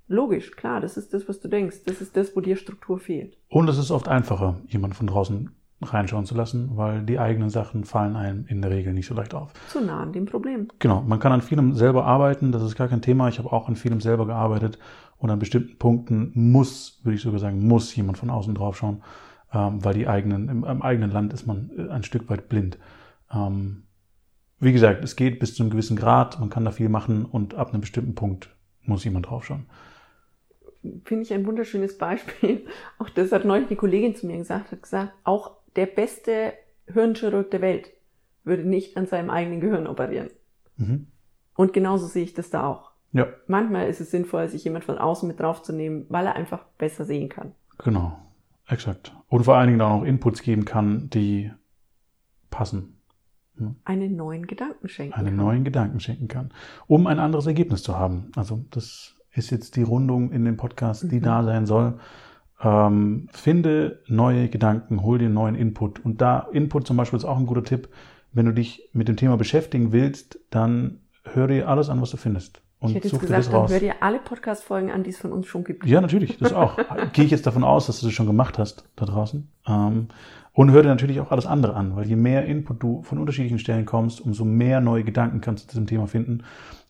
logisch, 0.08 0.52
klar, 0.52 0.82
das 0.82 0.98
ist 0.98 1.14
das, 1.14 1.28
was 1.28 1.40
du 1.40 1.48
denkst, 1.48 1.84
das 1.86 2.02
ist 2.02 2.16
das, 2.18 2.36
wo 2.36 2.42
dir 2.42 2.56
Struktur 2.56 3.00
fehlt. 3.00 3.38
Und 3.50 3.70
es 3.70 3.78
ist 3.78 3.92
oft 3.92 4.08
einfacher, 4.08 4.60
jemanden 4.68 4.96
von 4.96 5.08
draußen 5.08 5.52
reinschauen 5.84 6.26
zu 6.26 6.36
lassen, 6.36 6.72
weil 6.76 7.04
die 7.04 7.20
eigenen 7.20 7.50
Sachen 7.50 7.86
fallen 7.86 8.16
einem 8.16 8.46
in 8.48 8.62
der 8.62 8.72
Regel 8.72 8.94
nicht 8.94 9.08
so 9.08 9.16
leicht 9.16 9.34
auf. 9.34 9.54
Zu 9.70 9.82
nah 9.82 10.02
an 10.02 10.14
dem 10.14 10.26
Problem. 10.26 10.68
Genau, 10.80 11.02
man 11.02 11.20
kann 11.20 11.32
an 11.32 11.42
vielem 11.42 11.74
selber 11.74 12.06
arbeiten, 12.06 12.52
das 12.52 12.62
ist 12.62 12.76
gar 12.76 12.88
kein 12.88 13.02
Thema. 13.02 13.30
Ich 13.30 13.40
habe 13.40 13.52
auch 13.52 13.68
an 13.68 13.76
vielem 13.76 14.00
selber 14.00 14.28
gearbeitet 14.28 14.78
und 15.18 15.30
an 15.30 15.40
bestimmten 15.40 15.78
Punkten 15.78 16.32
muss, 16.34 17.00
würde 17.04 17.16
ich 17.16 17.22
sogar 17.22 17.40
sagen, 17.40 17.66
muss 17.68 17.96
jemand 17.96 18.18
von 18.18 18.30
außen 18.30 18.54
draufschauen, 18.54 19.02
ähm, 19.54 19.84
weil 19.84 19.96
die 19.96 20.08
eigenen, 20.08 20.50
im, 20.50 20.64
im, 20.64 20.82
eigenen 20.82 21.12
Land 21.12 21.34
ist 21.34 21.48
man 21.48 21.72
äh, 21.76 21.90
ein 21.90 22.04
Stück 22.04 22.30
weit 22.30 22.48
blind. 22.48 22.78
Ähm, 23.34 23.84
wie 24.62 24.72
gesagt, 24.72 25.04
es 25.04 25.16
geht 25.16 25.40
bis 25.40 25.56
zu 25.56 25.64
einem 25.64 25.72
gewissen 25.72 25.98
Grad, 25.98 26.40
man 26.40 26.52
kann 26.52 26.64
da 26.64 26.72
viel 26.72 26.88
machen 26.88 27.26
und 27.26 27.56
ab 27.56 27.72
einem 27.72 27.82
bestimmten 27.82 28.14
Punkt 28.14 28.56
muss 28.84 29.04
jemand 29.04 29.28
draufschauen. 29.28 29.66
Finde 31.04 31.24
ich 31.24 31.34
ein 31.34 31.46
wunderschönes 31.46 31.98
Beispiel. 31.98 32.66
Auch 33.00 33.10
das 33.10 33.32
hat 33.32 33.44
neulich 33.44 33.68
eine 33.68 33.76
Kollegin 33.76 34.16
zu 34.16 34.28
mir 34.28 34.38
gesagt, 34.38 34.72
hat 34.72 34.82
gesagt, 34.82 35.14
auch 35.24 35.58
der 35.76 35.88
beste 35.88 36.54
Hirnchirurg 36.88 37.50
der 37.52 37.62
Welt 37.62 37.92
würde 38.44 38.64
nicht 38.64 38.98
an 38.98 39.08
seinem 39.08 39.30
eigenen 39.30 39.62
Gehirn 39.62 39.88
operieren. 39.88 40.30
Mhm. 40.78 41.08
Und 41.56 41.74
genauso 41.74 42.08
sehe 42.08 42.24
ich 42.24 42.34
das 42.34 42.50
da 42.50 42.66
auch. 42.66 42.92
Ja. 43.14 43.28
Manchmal 43.48 43.90
ist 43.90 44.02
es 44.02 44.12
sinnvoll, 44.12 44.48
sich 44.48 44.64
jemand 44.64 44.86
von 44.86 44.98
außen 44.98 45.28
mit 45.28 45.40
draufzunehmen, 45.40 46.06
weil 46.10 46.26
er 46.26 46.36
einfach 46.36 46.64
besser 46.78 47.06
sehen 47.06 47.30
kann. 47.30 47.54
Genau, 47.78 48.18
exakt. 48.68 49.16
Und 49.28 49.44
vor 49.44 49.56
allen 49.56 49.68
Dingen 49.68 49.82
auch 49.82 50.00
noch 50.00 50.06
Inputs 50.06 50.42
geben 50.42 50.66
kann, 50.66 51.10
die 51.10 51.52
passen 52.50 53.01
einen 53.86 54.16
neuen 54.16 54.46
Gedanken 54.48 54.88
schenken 54.88 55.14
einen 55.14 55.28
kann. 55.28 55.36
neuen 55.36 55.64
Gedanken 55.64 56.00
schenken 56.00 56.28
kann, 56.28 56.50
um 56.88 57.08
ein 57.08 57.20
anderes 57.20 57.46
Ergebnis 57.48 57.84
zu 57.84 57.98
haben. 57.98 58.32
Also 58.36 58.66
das 58.72 59.16
ist 59.34 59.50
jetzt 59.50 59.76
die 59.76 59.84
Rundung 59.84 60.32
in 60.32 60.46
dem 60.46 60.58
Podcast, 60.58 61.12
die 61.12 61.20
mhm. 61.20 61.24
da 61.24 61.44
sein 61.44 61.66
soll. 61.66 62.00
Ähm, 62.62 63.28
finde 63.32 64.02
neue 64.08 64.50
Gedanken, 64.50 65.04
hol 65.04 65.18
dir 65.18 65.30
neuen 65.30 65.56
Input. 65.56 66.04
Und 66.06 66.22
da 66.22 66.48
Input 66.52 66.86
zum 66.86 66.98
Beispiel 66.98 67.18
ist 67.18 67.26
auch 67.26 67.38
ein 67.38 67.46
guter 67.46 67.64
Tipp. 67.64 67.90
Wenn 68.34 68.46
du 68.46 68.54
dich 68.54 68.90
mit 68.94 69.08
dem 69.08 69.18
Thema 69.18 69.38
beschäftigen 69.38 69.92
willst, 69.92 70.40
dann 70.52 71.00
hör 71.24 71.48
dir 71.48 71.68
alles 71.68 71.90
an, 71.90 72.02
was 72.02 72.12
du 72.12 72.18
findest. 72.18 72.62
Und 72.82 72.90
ich 72.90 72.96
hätte 72.96 73.10
jetzt 73.10 73.20
gesagt, 73.20 73.54
dann 73.54 73.70
hör 73.70 73.80
dir 73.80 74.02
alle 74.02 74.18
Podcast-Folgen 74.18 74.90
an, 74.90 75.04
die 75.04 75.12
es 75.12 75.20
von 75.20 75.32
uns 75.32 75.46
schon 75.46 75.64
gibt. 75.64 75.86
Ja, 75.86 76.02
natürlich, 76.02 76.40
das 76.40 76.52
auch. 76.52 76.80
Gehe 77.14 77.26
ich 77.26 77.32
jetzt 77.32 77.46
davon 77.46 77.64
aus, 77.64 77.86
dass 77.86 78.00
du 78.00 78.08
das 78.08 78.16
schon 78.16 78.26
gemacht 78.26 78.58
hast 78.58 78.90
da 78.96 79.06
draußen. 79.06 79.48
Ähm, 79.68 80.08
und 80.54 80.72
hör 80.72 80.82
dir 80.82 80.90
natürlich 80.90 81.20
auch 81.20 81.30
alles 81.30 81.46
andere 81.46 81.76
an, 81.76 81.96
weil 81.96 82.08
je 82.08 82.16
mehr 82.16 82.46
Input 82.46 82.82
du 82.82 83.04
von 83.04 83.20
unterschiedlichen 83.20 83.60
Stellen 83.60 83.86
kommst, 83.86 84.20
umso 84.20 84.46
mehr 84.46 84.82
neue 84.82 85.04
Gedanken 85.04 85.42
kannst 85.42 85.64
du 85.64 85.68
zu 85.68 85.76
diesem 85.76 85.86
Thema 85.86 86.08
finden, 86.08 86.44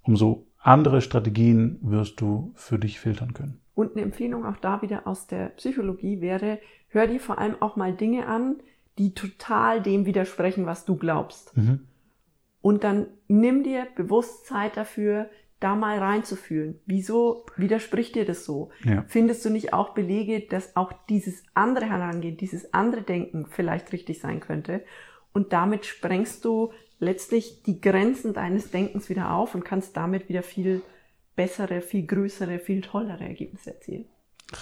umso 0.04 0.46
andere 0.60 1.02
Strategien 1.02 1.78
wirst 1.82 2.22
du 2.22 2.54
für 2.56 2.80
dich 2.80 3.02
filtern 3.02 3.34
können. 3.34 3.60
Und 3.76 3.92
eine 3.92 4.04
Empfehlung 4.04 4.46
auch 4.46 4.58
da 4.58 4.82
wieder 4.82 5.08
aus 5.08 5.28
der 5.28 5.48
Psychologie 5.50 6.22
wäre, 6.22 6.60
hör 6.88 7.06
dir 7.06 7.20
vor 7.20 7.38
allem 7.38 7.56
auch 7.60 7.76
mal 7.76 7.94
Dinge 7.94 8.28
an, 8.28 8.56
die 8.98 9.14
total 9.14 9.82
dem 9.82 10.06
widersprechen, 10.06 10.66
was 10.66 10.86
du 10.86 10.96
glaubst. 10.96 11.56
Mhm. 11.58 11.82
Und 12.62 12.84
dann 12.84 13.08
nimm 13.28 13.64
dir 13.64 13.88
bewusst 13.96 14.46
Zeit 14.46 14.78
dafür, 14.78 15.30
da 15.62 15.76
mal 15.76 16.00
reinzufühlen. 16.00 16.80
Wieso 16.86 17.46
widerspricht 17.56 18.16
dir 18.16 18.26
das 18.26 18.44
so? 18.44 18.72
Ja. 18.84 19.06
Findest 19.08 19.46
du 19.46 19.50
nicht 19.50 19.74
auch 19.74 19.94
Belege, 19.94 20.42
dass 20.42 20.76
auch 20.76 20.92
dieses 21.08 21.44
andere 21.54 21.86
Herangehen, 21.86 22.36
dieses 22.36 22.74
andere 22.74 23.04
Denken 23.04 23.46
vielleicht 23.50 23.94
richtig 23.94 24.20
sein 24.20 24.42
könnte? 24.42 24.84
Und 25.34 25.54
damit 25.54 25.86
sprengst 25.86 26.44
du 26.44 26.74
letztlich 27.00 27.64
die 27.64 27.80
Grenzen 27.80 28.34
deines 28.34 28.72
Denkens 28.72 29.10
wieder 29.10 29.32
auf 29.32 29.56
und 29.56 29.64
kannst 29.64 29.96
damit 29.96 30.28
wieder 30.28 30.44
viel 30.44 30.82
bessere, 31.36 31.82
viel 31.82 32.06
größere, 32.06 32.60
viel 32.60 32.82
tollere 32.82 33.24
Ergebnisse 33.24 33.74
erzielen. 33.74 34.06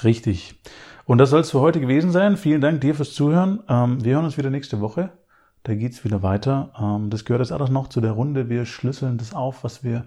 Richtig. 0.03 0.55
Und 1.05 1.17
das 1.17 1.31
soll 1.31 1.41
es 1.41 1.51
für 1.51 1.61
heute 1.61 1.79
gewesen 1.79 2.11
sein. 2.11 2.37
Vielen 2.37 2.61
Dank 2.61 2.81
dir 2.81 2.93
fürs 2.93 3.13
Zuhören. 3.13 3.63
Ähm, 3.67 4.03
wir 4.03 4.15
hören 4.15 4.25
uns 4.25 4.37
wieder 4.37 4.49
nächste 4.49 4.79
Woche. 4.81 5.11
Da 5.63 5.73
geht's 5.75 6.03
wieder 6.03 6.21
weiter. 6.21 6.73
Ähm, 6.79 7.09
das 7.09 7.25
gehört 7.25 7.41
jetzt 7.41 7.51
alles 7.51 7.69
noch 7.69 7.87
zu 7.87 8.01
der 8.01 8.11
Runde. 8.11 8.49
Wir 8.49 8.65
schlüsseln 8.65 9.17
das 9.17 9.33
auf, 9.33 9.63
was 9.63 9.83
wir 9.83 10.05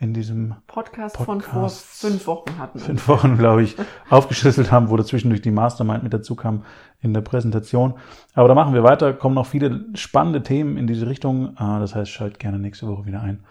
in 0.00 0.14
diesem 0.14 0.54
Podcast, 0.66 1.16
Podcast 1.16 1.24
von 1.24 1.40
vor 1.42 1.68
fünf 1.68 2.26
Wochen 2.26 2.58
hatten. 2.58 2.78
Fünf 2.78 3.06
Wochen, 3.06 3.36
glaube 3.36 3.62
ich, 3.62 3.76
aufgeschlüsselt 4.08 4.72
haben, 4.72 4.88
wo 4.88 4.96
dazwischendurch 4.96 5.42
die 5.42 5.50
Mastermind 5.50 6.02
mit 6.02 6.14
dazu 6.14 6.34
kam 6.34 6.64
in 7.02 7.12
der 7.12 7.20
Präsentation. 7.20 7.94
Aber 8.34 8.48
da 8.48 8.54
machen 8.54 8.72
wir 8.72 8.82
weiter, 8.82 9.12
kommen 9.12 9.34
noch 9.34 9.46
viele 9.46 9.84
spannende 9.94 10.42
Themen 10.42 10.78
in 10.78 10.86
diese 10.86 11.06
Richtung. 11.06 11.54
Äh, 11.54 11.78
das 11.80 11.94
heißt, 11.94 12.10
schalt 12.10 12.38
gerne 12.38 12.58
nächste 12.58 12.88
Woche 12.88 13.04
wieder 13.04 13.20
ein. 13.20 13.44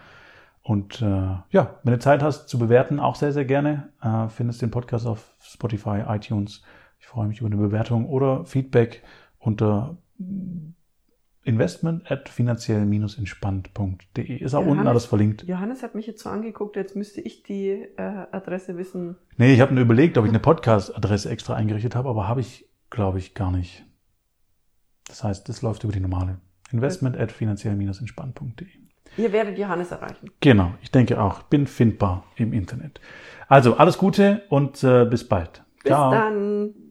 Und 0.64 1.04
äh, 1.04 1.36
ja, 1.52 1.76
wenn 1.84 1.94
du 1.94 2.00
Zeit 2.00 2.24
hast 2.24 2.50
zu 2.50 2.58
bewerten, 2.58 3.00
auch 3.00 3.16
sehr, 3.16 3.32
sehr 3.32 3.46
gerne. 3.46 3.90
Äh, 4.02 4.28
findest 4.30 4.64
den 4.64 4.72
Podcast 4.72 5.06
auf 5.06 5.36
Spotify, 5.40 6.04
iTunes. 6.08 6.64
Ich 7.00 7.06
freue 7.06 7.28
mich 7.28 7.42
über 7.42 7.48
eine 7.48 7.58
Bewertung 7.58 8.08
oder 8.08 8.44
Feedback 8.46 9.04
unter 9.38 9.98
investment 11.43 12.10
at 12.12 12.30
finanziell-entspannt.de. 12.30 14.38
Ist 14.38 14.54
auch 14.54 14.60
Johannes- 14.62 14.71
unten 14.78 14.88
alles 14.88 15.06
verlinkt. 15.06 15.43
Johannes 15.47 15.84
hat 15.84 15.95
mich 15.95 16.08
jetzt 16.08 16.21
so 16.23 16.30
angeguckt, 16.30 16.75
jetzt 16.75 16.95
müsste 16.95 17.21
ich 17.21 17.43
die 17.43 17.69
äh, 17.97 18.25
Adresse 18.32 18.78
wissen. 18.78 19.17
Nee, 19.38 19.54
ich 19.54 19.62
habe 19.62 19.73
nur 19.73 19.84
überlegt, 19.84 20.17
ob 20.17 20.25
ich 20.25 20.30
eine 20.30 20.39
Podcast-Adresse 20.39 21.30
extra 21.30 21.56
eingerichtet 21.56 21.95
habe, 21.95 22.10
aber 22.10 22.28
habe 22.28 22.41
ich, 22.41 22.67
glaube 22.89 23.19
ich, 23.19 23.34
gar 23.36 23.52
nicht. 23.52 23.86
Das 25.08 25.23
heißt, 25.23 25.47
das 25.49 25.62
läuft 25.62 25.84
über 25.84 25.93
die 25.93 25.99
normale. 26.02 26.39
Investment 26.71 27.17
at 27.17 27.32
finanziell-entspannt.de. 27.32 28.67
Ihr 29.17 29.32
werdet 29.34 29.58
Johannes 29.58 29.89
erreichen. 29.91 30.30
Genau, 30.39 30.73
ich 30.84 30.91
denke 30.91 31.19
auch. 31.19 31.41
Bin 31.43 31.65
findbar 31.65 32.25
im 32.36 32.54
Internet. 32.54 33.02
Also, 33.47 33.75
alles 33.78 33.97
Gute 33.97 34.43
und 34.49 34.84
äh, 34.84 35.06
bis 35.06 35.28
bald. 35.28 35.63
Bis 35.84 35.89
dann. 35.89 36.75